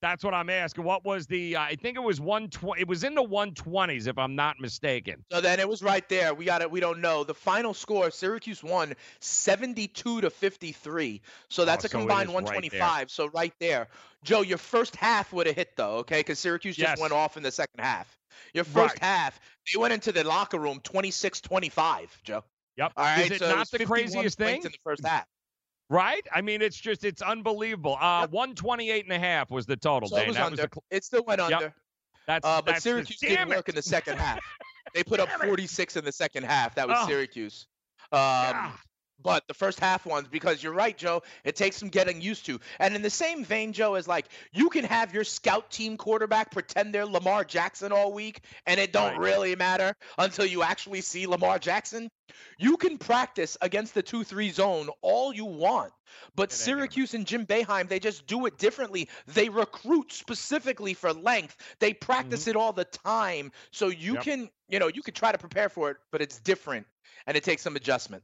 [0.00, 0.84] that's what I'm asking.
[0.84, 1.56] What was the?
[1.56, 2.80] Uh, I think it was one twenty.
[2.82, 5.24] It was in the one twenties, if I'm not mistaken.
[5.30, 6.34] So then it was right there.
[6.34, 6.70] We got it.
[6.70, 7.24] We don't know.
[7.24, 11.20] The final score, Syracuse won 72 to 53.
[11.48, 13.10] So that's Oh, a so combined is right 125.
[13.10, 13.88] so right there.
[14.22, 16.20] Joe, your first half would have hit though, okay?
[16.20, 17.00] Because Syracuse just Yes.
[17.00, 18.18] went off in the second half.
[18.54, 19.02] Your first Right.
[19.02, 19.40] half,
[19.72, 22.44] they went into the locker room 26-25, Joe.
[22.76, 22.92] Yep.
[22.96, 23.24] All right.
[23.26, 24.56] Is it so not was the craziest thing?
[24.56, 25.26] in the first half?
[25.90, 26.24] Right?
[26.32, 27.98] I mean, it's just it's unbelievable.
[28.00, 28.30] Uh, Yep.
[28.30, 30.08] 128 and a half was the total.
[30.08, 30.62] So it was under.
[30.62, 31.52] was the, it still went Yep.
[31.52, 31.74] under.
[32.26, 34.38] that's Uh, but that's Syracuse damn didn't work in the second half.
[34.94, 36.74] They put up 46 in the second half.
[36.76, 37.06] That was Oh.
[37.08, 37.66] Syracuse.
[38.12, 38.72] Um.
[39.22, 42.58] But the first half ones because you're right joe it takes some getting used to
[42.78, 46.50] and in the same vein joe is like you can have your scout team quarterback
[46.50, 49.18] pretend they're lamar jackson all week and it don't Right.
[49.18, 52.08] really matter until you actually see lamar jackson
[52.58, 55.92] you can practice against the 2-3 zone all you want
[56.36, 60.12] but It ain't gonna syracuse and jim Boeheim, they just do it differently they recruit
[60.12, 64.16] specifically for length they practice it all the time so you Mm-hmm.
[64.16, 64.24] Yep.
[64.24, 66.86] can you know you can try to prepare for it but it's different
[67.26, 68.22] and it takes some adjustment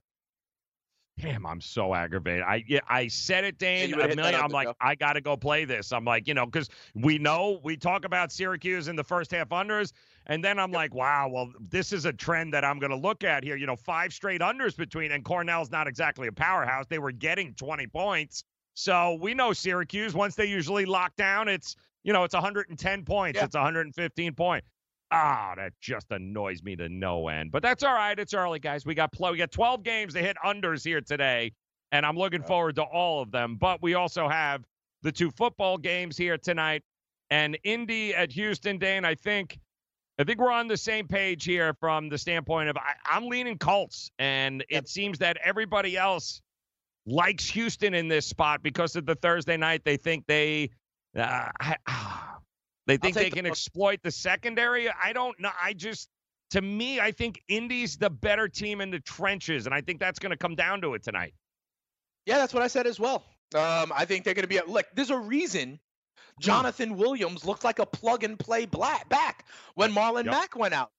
[1.18, 2.42] Damn, I'm so aggravated.
[2.42, 4.38] I yeah, I said it, Dane, you would've a million.
[4.38, 5.90] I'm like, I got to go play this.
[5.90, 9.48] I'm like, you know, because we know we talk about Syracuse in the first half
[9.48, 9.92] unders,
[10.26, 13.24] and then I'm like, wow, well, this is a trend that I'm going to look
[13.24, 13.56] at here.
[13.56, 16.84] You know, five straight unders between, and Cornell's not exactly a powerhouse.
[16.86, 18.44] They were getting 20 points,
[18.74, 20.12] so we know Syracuse.
[20.12, 23.38] Once they usually lock down, it's you know, it's 110 points.
[23.38, 23.44] Yeah.
[23.46, 24.64] It's 115 point.
[25.12, 27.52] Ah, that just annoys me to no end.
[27.52, 28.18] But that's all right.
[28.18, 28.84] It's early, guys.
[28.84, 31.52] We got pl- we got 12 games to hit unders here today,
[31.92, 33.56] and I'm looking forward to all of them.
[33.56, 34.64] But we also have
[35.02, 36.82] the two football games here tonight,
[37.30, 38.78] and Indy at Houston.
[38.78, 39.58] Dane, I think,
[40.18, 43.58] I think we're on the same page here from the standpoint of I, I'm leaning
[43.58, 46.42] Colts, and it seems that everybody else
[47.06, 49.82] likes Houston in this spot because of the Thursday night.
[49.84, 50.70] They think they.
[51.16, 51.48] Uh,
[52.86, 54.88] they think they the can exploit the secondary.
[54.90, 55.50] I don't know.
[55.60, 56.08] I just,
[56.50, 60.18] to me, I think Indy's the better team in the trenches, and I think that's
[60.18, 61.34] going to come down to it tonight.
[62.26, 63.24] Yeah, that's what I said as well.
[63.54, 64.86] Um, I think they're going to be like.
[64.94, 65.78] There's a reason
[66.40, 70.32] Jonathan Williams looked like a plug and play black back when Marlon Yep.
[70.32, 70.90] Mack went out.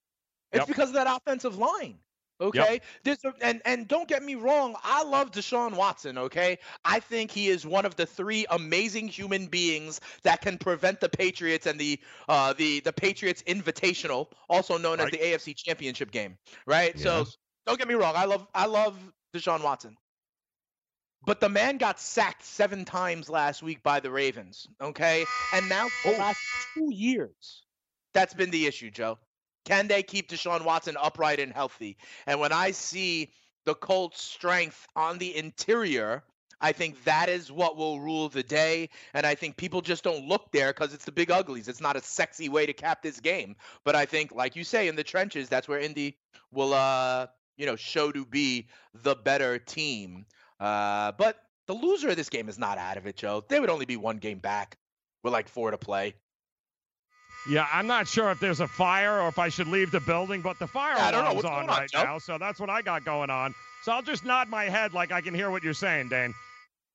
[0.52, 0.68] It's Yep.
[0.68, 2.00] because of that offensive line.
[2.40, 2.82] Okay.
[3.04, 6.18] There's a, and and don't get me wrong, I love Deshaun Watson.
[6.18, 11.00] Okay, I think he is one of the three amazing human beings that can prevent
[11.00, 16.12] the Patriots and the uh the the Patriots Invitational, also known as the AFC Championship
[16.12, 16.38] game.
[16.68, 17.00] Right.
[17.00, 17.26] So
[17.66, 18.96] don't get me wrong, I love I love
[19.34, 19.98] Deshaun Watson.
[21.26, 24.68] But the man got sacked seven times last week by the Ravens.
[24.80, 25.26] Okay.
[25.54, 26.40] And now for the last
[26.74, 27.64] two years,
[28.14, 29.18] that's been the issue, Joe.
[29.68, 31.98] Can they keep Deshaun Watson upright and healthy?
[32.26, 33.32] And when I see
[33.66, 36.24] the Colts' strength on the interior,
[36.62, 38.88] I think that is what will rule the day.
[39.14, 41.68] And I think people just don't look there because it's the big uglies.
[41.68, 43.58] It's not a sexy way to cap this game.
[43.84, 46.18] But I think, like you say, in the trenches, that's where Indy
[46.54, 50.26] will, uh, you know, show to be the better team.
[50.62, 53.44] Uh, but the loser of this game is not out of it, Joe.
[53.50, 54.78] They would only be one game back
[55.26, 56.16] with like four to play.
[57.50, 60.42] Yeah, I'm not sure if there's a fire or if I should leave the building,
[60.42, 63.56] but the fire Yeah, alarm's on right now, so that's what I got going on.
[63.84, 66.34] So I'll just nod my head like I can hear what you're saying, Dane.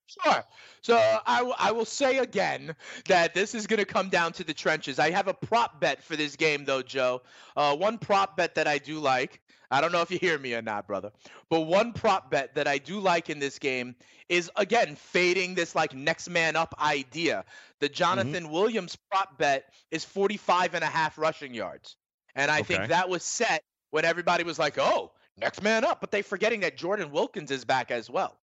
[0.06, 0.44] Sure.
[0.82, 2.74] So I, w- I will say again
[3.08, 4.98] that this is going to come down to the trenches.
[4.98, 7.22] I have a prop bet for this game, though, Joe.
[7.56, 9.40] Uh, one prop bet that I do like.
[9.72, 11.10] I don't know if you hear me or not, brother.
[11.48, 13.96] But one prop bet that I do like in this game
[14.28, 17.44] is, again, fading this like next man up idea.
[17.80, 17.94] The mm-hmm.
[17.94, 21.96] Jonathan Williams prop bet is 45 and a half rushing yards.
[22.34, 22.76] And I Okay.
[22.76, 26.00] think that was set when everybody was like, oh, next man up.
[26.00, 28.38] But they forgetting that Jordan Wilkins is back as well.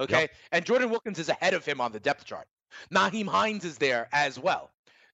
[0.00, 0.28] Okay.
[0.50, 2.48] And Jordan Wilkins is ahead of him on the depth chart.
[2.92, 4.70] Nyheim Hines is there as well.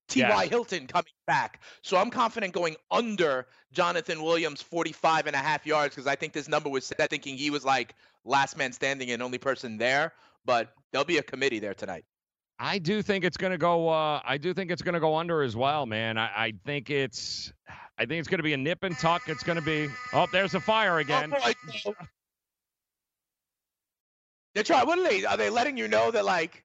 [0.08, 0.28] T.Y.
[0.28, 0.48] Yes.
[0.48, 1.60] Hilton coming back.
[1.82, 6.32] So I'm confident going under Jonathan Williams 45 and a half yards because I think
[6.32, 7.94] this number was set thinking he was like
[8.24, 10.12] last man standing and only person there.
[10.44, 12.04] But there'll be a committee there tonight.
[12.58, 13.88] I do think it's going to go.
[13.88, 16.16] Uh, I do think it's going to go under as well, man.
[16.16, 17.52] I, I think it's.
[17.98, 19.22] I think it's going to be a nip and tuck.
[19.28, 19.88] It's going to be.
[20.12, 21.34] Oh, there's a fire again.
[21.86, 21.94] Oh.
[24.54, 24.86] They're trying.
[24.86, 25.24] What are they?
[25.24, 26.64] Are they letting you know that like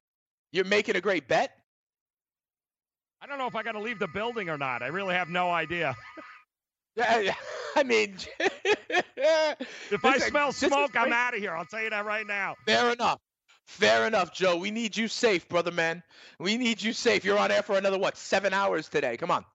[0.50, 1.61] you're making a great bet?
[3.22, 4.82] I don't know if I got to leave the building or not.
[4.82, 5.94] I really have no idea.
[6.94, 7.32] Yeah.
[7.76, 11.54] I mean, If I smell is smoke, I'm out of here.
[11.56, 12.56] I'll tell you that right now.
[12.66, 13.18] Fair enough.
[13.66, 14.56] Fair enough, Joe.
[14.56, 16.02] We need you safe, brother man.
[16.38, 17.24] We need you safe.
[17.24, 18.18] You're on air for another what?
[18.18, 19.16] Seven hours today.
[19.16, 19.46] Come on.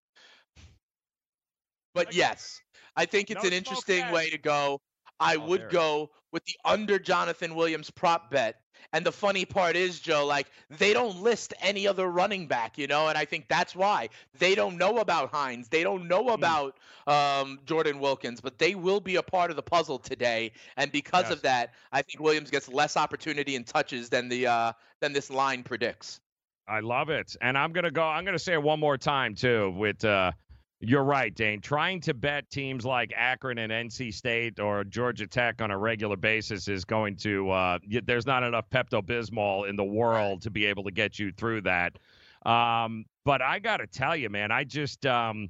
[1.94, 2.60] But yes,
[2.96, 4.80] I think it's No an interesting way to go.
[5.20, 8.56] I Oh, would go with the under Jonathan Williams prop bet.
[8.94, 12.88] And the funny part is, Joe, like they don't list any other running back, you
[12.88, 14.10] know, and I think that's why
[14.40, 15.70] they don't know about Hines.
[15.70, 19.64] They don't know about um, Jordan Wilkins, but they will be a part of the
[19.64, 20.52] puzzle today.
[20.78, 21.32] And because Yes.
[21.32, 25.30] of that, I think Williams gets less opportunity and touches than the uh, than this
[25.30, 26.20] line predicts.
[26.68, 27.36] I love it.
[27.42, 28.04] And I'm gonna go.
[28.04, 29.72] I'm gonna say it one more time too.
[29.72, 30.32] With uh,
[30.80, 31.60] you're right, Dane.
[31.60, 36.16] Trying to bet teams like Akron and NC State or Georgia Tech on a regular
[36.16, 37.50] basis is going to.
[37.50, 41.32] Uh, there's not enough Pepto Bismol in the world to be able to get you
[41.32, 41.98] through that.
[42.46, 45.06] Um, but I got to tell you, man, I just.
[45.06, 45.50] Um,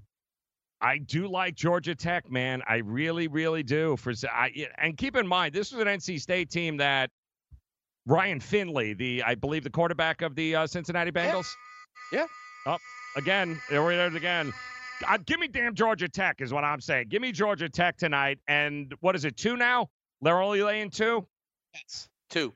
[0.79, 2.61] I do like Georgia Tech, man.
[2.67, 3.97] I really, really do.
[3.97, 7.09] For I, and keep in mind, this was an NC State team that
[8.05, 11.47] Ryan Finley, the I believe the quarterback of the uh, Cincinnati Bengals.
[12.11, 12.27] Yeah.
[12.67, 12.77] Oh,
[13.15, 14.53] again, there we are again.
[15.05, 17.07] Uh, give me damn Georgia Tech is what I'm saying.
[17.09, 18.39] Give me Georgia Tech tonight.
[18.47, 19.37] And what is it?
[19.37, 19.89] Two now?
[20.21, 21.27] They're only laying two.
[21.73, 22.09] Yes.
[22.29, 22.53] Two.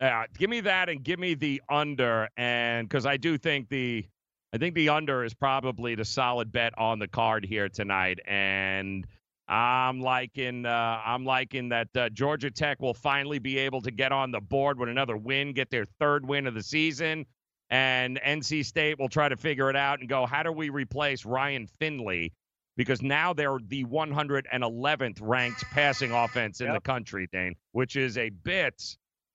[0.00, 0.20] Yeah.
[0.20, 2.28] Uh, give me that and give me the under.
[2.36, 4.06] And because I do think the
[4.54, 9.04] I think the under is probably the solid bet on the card here tonight, and
[9.48, 14.12] I'm liking uh, I'm liking that uh, Georgia Tech will finally be able to get
[14.12, 17.26] on the board with another win, get their third win of the season,
[17.74, 21.24] and NC State will try to figure it out and go, how do we replace
[21.24, 22.32] Ryan Finley?
[22.76, 26.76] Because now they're the 111th ranked passing offense in yep.
[26.76, 28.80] the country, Dane, which is a bit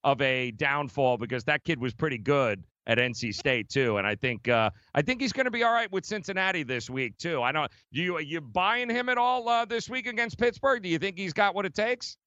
[0.06, 4.16] of a downfall because that kid was pretty good at NC State too, and I
[4.16, 7.44] think uh, I think he's going to be all right with Cincinnati this week too.
[7.44, 7.70] I don't.
[7.92, 10.82] You are you buying him at all uh, this week against Pittsburgh?
[10.82, 12.18] Do you think he's got what it takes?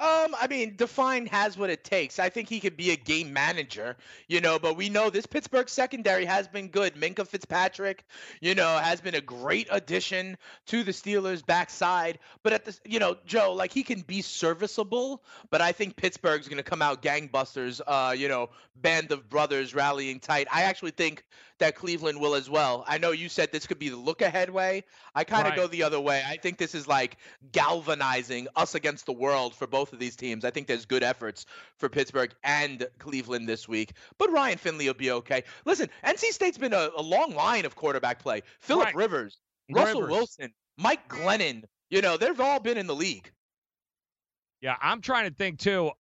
[0.00, 2.20] Um, I mean, Define has what it takes.
[2.20, 3.96] I think he could be a game manager,
[4.28, 6.94] you know, but we know this Pittsburgh secondary has been good.
[6.94, 8.04] Minkah Fitzpatrick,
[8.40, 12.20] you know, has been a great addition to the Steelers' backside.
[12.44, 16.46] But at this, you know, Joe, like he can be serviceable, but I think Pittsburgh's
[16.46, 20.46] going to come out gangbusters, uh, you know, band of brothers rallying tight.
[20.52, 21.24] I actually think
[21.58, 22.84] that Cleveland will as well.
[22.86, 24.84] I know you said this could be the look ahead way.
[25.14, 25.56] I kind of right.
[25.56, 26.22] go the other way.
[26.26, 27.16] I think this is like
[27.52, 30.44] galvanizing us against the world for both of these teams.
[30.44, 31.46] I think there's good efforts
[31.76, 35.44] for Pittsburgh and Cleveland this week, but Ryan Finley will be okay.
[35.64, 38.42] Listen, NC State's been a, a long line of quarterback play.
[38.60, 38.94] Philip right.
[38.94, 39.38] Rivers,
[39.70, 40.16] Russell Rivers.
[40.16, 41.64] Wilson, Mike Glennon.
[41.90, 43.30] You know, they've all been in the league.
[44.60, 45.92] Yeah, I'm trying to think too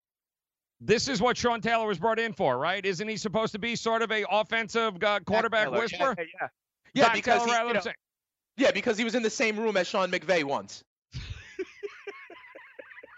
[0.81, 2.85] this is what Sean Taylor was brought in for, right?
[2.85, 6.15] Isn't he supposed to be sort of a offensive uh, quarterback whisperer?
[6.19, 6.49] Yeah, yeah,
[6.95, 7.07] yeah.
[7.07, 7.81] yeah because he, you know,
[8.57, 10.85] yeah, because he was in the same room as Sean McVay once.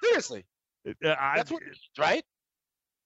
[0.05, 0.45] Seriously,
[0.87, 0.93] uh,
[1.37, 1.63] that's what
[1.99, 2.25] right.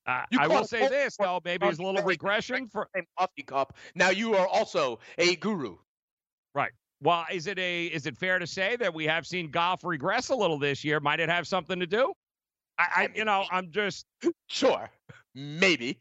[0.07, 2.89] Uh, I will say this though, maybe it's a little regression for
[3.19, 3.77] coffee cup.
[3.95, 5.77] Now you are also a guru.
[6.55, 6.73] Right.
[7.01, 10.31] Well, is it a is it fair to say that we have seen Goff regress
[10.31, 11.01] a little this year?
[11.01, 12.13] Might it have something to do?
[12.79, 14.07] I, I you know, I'm just
[14.49, 14.91] sure,
[15.35, 15.99] maybe.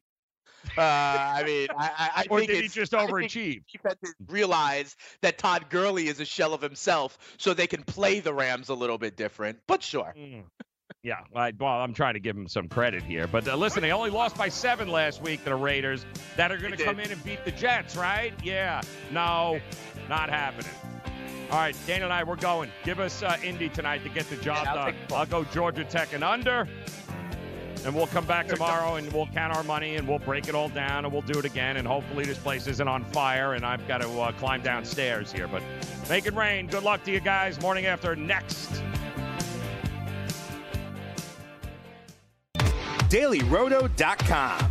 [0.78, 3.64] Uh, I mean, I, I or think did he just overachieve?
[4.28, 8.70] Realize that Todd Gurley is a shell of himself, so they can play the Rams
[8.70, 9.60] a little bit different.
[9.68, 10.14] But sure.
[10.18, 10.44] Mm.
[11.04, 13.92] Yeah, I, well, I'm trying to give him some credit here, but uh, listen, they
[13.92, 16.06] only lost by seven last week to the Raiders.
[16.38, 18.34] That are going to come in and beat the Jets, right?
[18.44, 19.60] Yeah, no,
[20.10, 20.72] not happening.
[21.52, 22.72] All right, Dana and I, we're going.
[22.84, 24.96] Give us uh, Indy tonight to get the job yeah, done.
[25.14, 26.68] I'll go Georgia Tech and under,
[27.86, 30.70] and we'll come back tomorrow and we'll count our money and we'll break it all
[30.70, 31.78] down and we'll do it again.
[31.78, 35.48] And hopefully this place isn't on fire and I've got to uh, climb downstairs here.
[35.48, 35.64] But
[36.10, 36.68] make it rain.
[36.68, 37.60] Good luck to you guys.
[37.62, 38.82] Morning after next.
[43.10, 44.71] DailyRoto.com.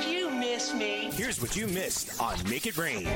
[0.00, 1.10] Did you miss me?
[1.12, 3.06] Here's what you missed on Make It Rain.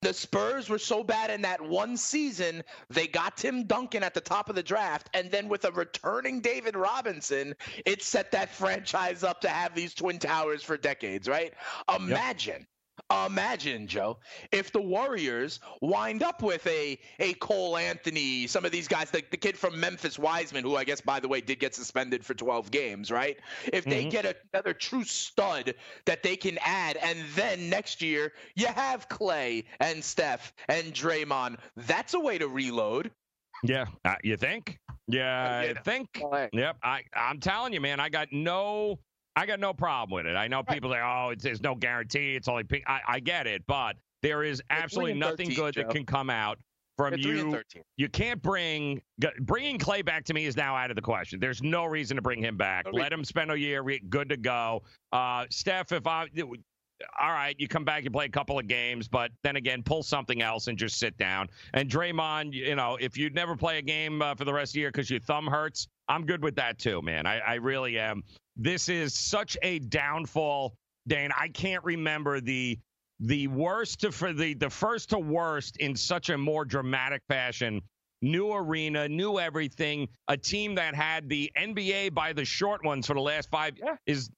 [0.00, 4.20] The Spurs were so bad in that one season, they got Tim Duncan at the
[4.20, 9.22] top of the draft, and then with a returning David Robinson, it set that franchise
[9.22, 11.52] up to have these twin towers for decades, right?
[11.94, 12.66] Imagine
[13.26, 14.18] Imagine, Joe,
[14.50, 19.22] if the Warriors wind up with a a Cole Anthony, some of these guys, the,
[19.30, 22.34] the kid from Memphis Wiseman, who I guess by the way did get suspended for
[22.34, 23.38] 12 games, right?
[23.72, 24.10] If they mm-hmm.
[24.10, 25.74] get another true stud
[26.06, 31.58] that they can add, and then next year you have Clay and Steph and Draymond,
[31.76, 33.10] that's a way to reload.
[33.62, 34.78] Yeah, uh, you think?
[35.06, 36.22] Yeah, I think.
[36.52, 38.98] Yep, I I'm telling you, man, I got no
[39.36, 40.36] I got no problem with it.
[40.36, 42.36] I know people say, "Oh, it's, there's no guarantee.
[42.36, 45.82] It's only pink." I, I get it, but there is absolutely nothing 13, good Joe.
[45.82, 46.58] that can come out
[46.96, 47.60] from you.
[47.96, 49.02] You can't bring
[49.40, 51.40] bringing Clay back to me is now out of the question.
[51.40, 52.86] There's no reason to bring him back.
[52.92, 54.82] Let him spend a year, good to go.
[55.12, 56.28] Uh, Steph, if I
[57.20, 60.02] all right, you come back, you play a couple of games, but then again, pull
[60.02, 61.48] something else and just sit down.
[61.72, 64.74] And Draymond, you know, if you'd never play a game uh, for the rest of
[64.74, 67.26] the year because your thumb hurts, I'm good with that too, man.
[67.26, 68.22] I, I really am.
[68.56, 70.74] This is such a downfall,
[71.06, 71.30] Dane.
[71.38, 72.78] I can't remember the
[73.20, 77.80] the worst to for the the first to worst in such a more dramatic fashion.
[78.22, 80.08] New arena, new everything.
[80.28, 83.96] A team that had the NBA by the short ones for the last five Yeah.
[84.06, 84.30] is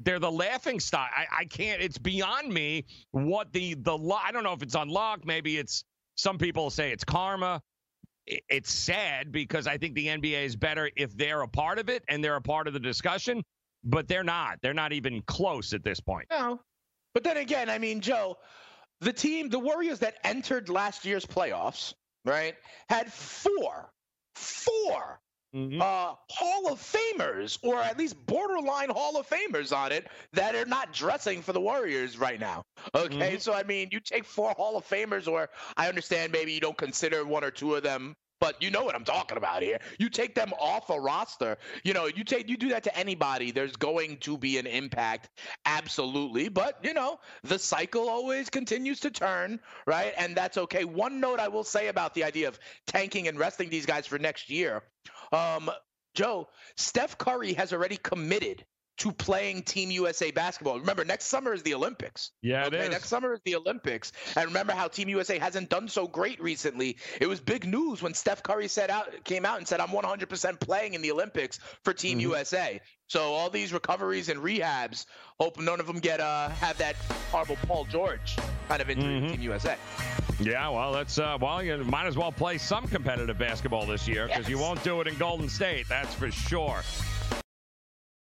[0.00, 1.10] they're the laughing stock.
[1.14, 1.82] I, I can't.
[1.82, 5.26] It's beyond me what the the I don't know if it's unlocked.
[5.26, 5.84] Maybe it's
[6.16, 7.62] some people say it's karma.
[8.30, 11.88] I- It's sad because I think the NBA is better if they're a part of
[11.88, 13.42] it and they're a part of the discussion,
[13.84, 14.58] but they're not.
[14.62, 16.28] They're not even close at this point.
[16.30, 16.60] No.
[17.14, 18.36] But then again, I mean, Joe,
[19.00, 22.54] the team, the Warriors that entered last year's playoffs, right,
[22.88, 23.92] had four,
[24.34, 25.20] four
[25.54, 25.80] Mhm.
[25.80, 30.64] uh, Hall of Famers, or at least borderline Hall of Famers on it, that are
[30.64, 32.62] not dressing for the Warriors right now.
[32.94, 36.60] Okay, so I mean, you take four Hall of Famers, or I understand maybe you
[36.60, 38.14] don't consider one or two of them.
[38.40, 39.78] But you know what I'm talking about here.
[39.98, 41.58] You take them off a roster.
[41.84, 43.50] You know, you take you do that to anybody.
[43.50, 45.28] There's going to be an impact,
[45.66, 46.48] absolutely.
[46.48, 50.14] But you know, the cycle always continues to turn, right?
[50.16, 50.86] And that's okay.
[50.86, 54.18] One note I will say about the idea of tanking and resting these guys for
[54.18, 54.84] next year.
[55.32, 55.70] Um,
[56.14, 58.64] Joe, Steph Curry has already committed
[59.00, 60.78] to playing Team USA basketball.
[60.78, 62.32] Remember, next summer is the Olympics.
[62.42, 62.90] Yeah, it okay, is.
[62.90, 64.12] next summer is the Olympics.
[64.36, 66.98] And remember how Team USA hasn't done so great recently.
[67.18, 70.60] It was big news when Steph Curry said out came out and said, I'm 100%
[70.60, 72.20] playing in the Olympics for Team Mm-hmm.
[72.20, 72.80] USA.
[73.06, 75.06] So all these recoveries and rehabs,
[75.38, 76.96] hope none of them get uh have that
[77.32, 78.36] horrible Paul George
[78.68, 79.76] kind of injury to Team USA.
[80.40, 84.26] Yeah, well, that's uh, well, you might as well play some competitive basketball this year
[84.26, 85.88] because you won't do it in Golden State.
[85.88, 86.82] That's for sure.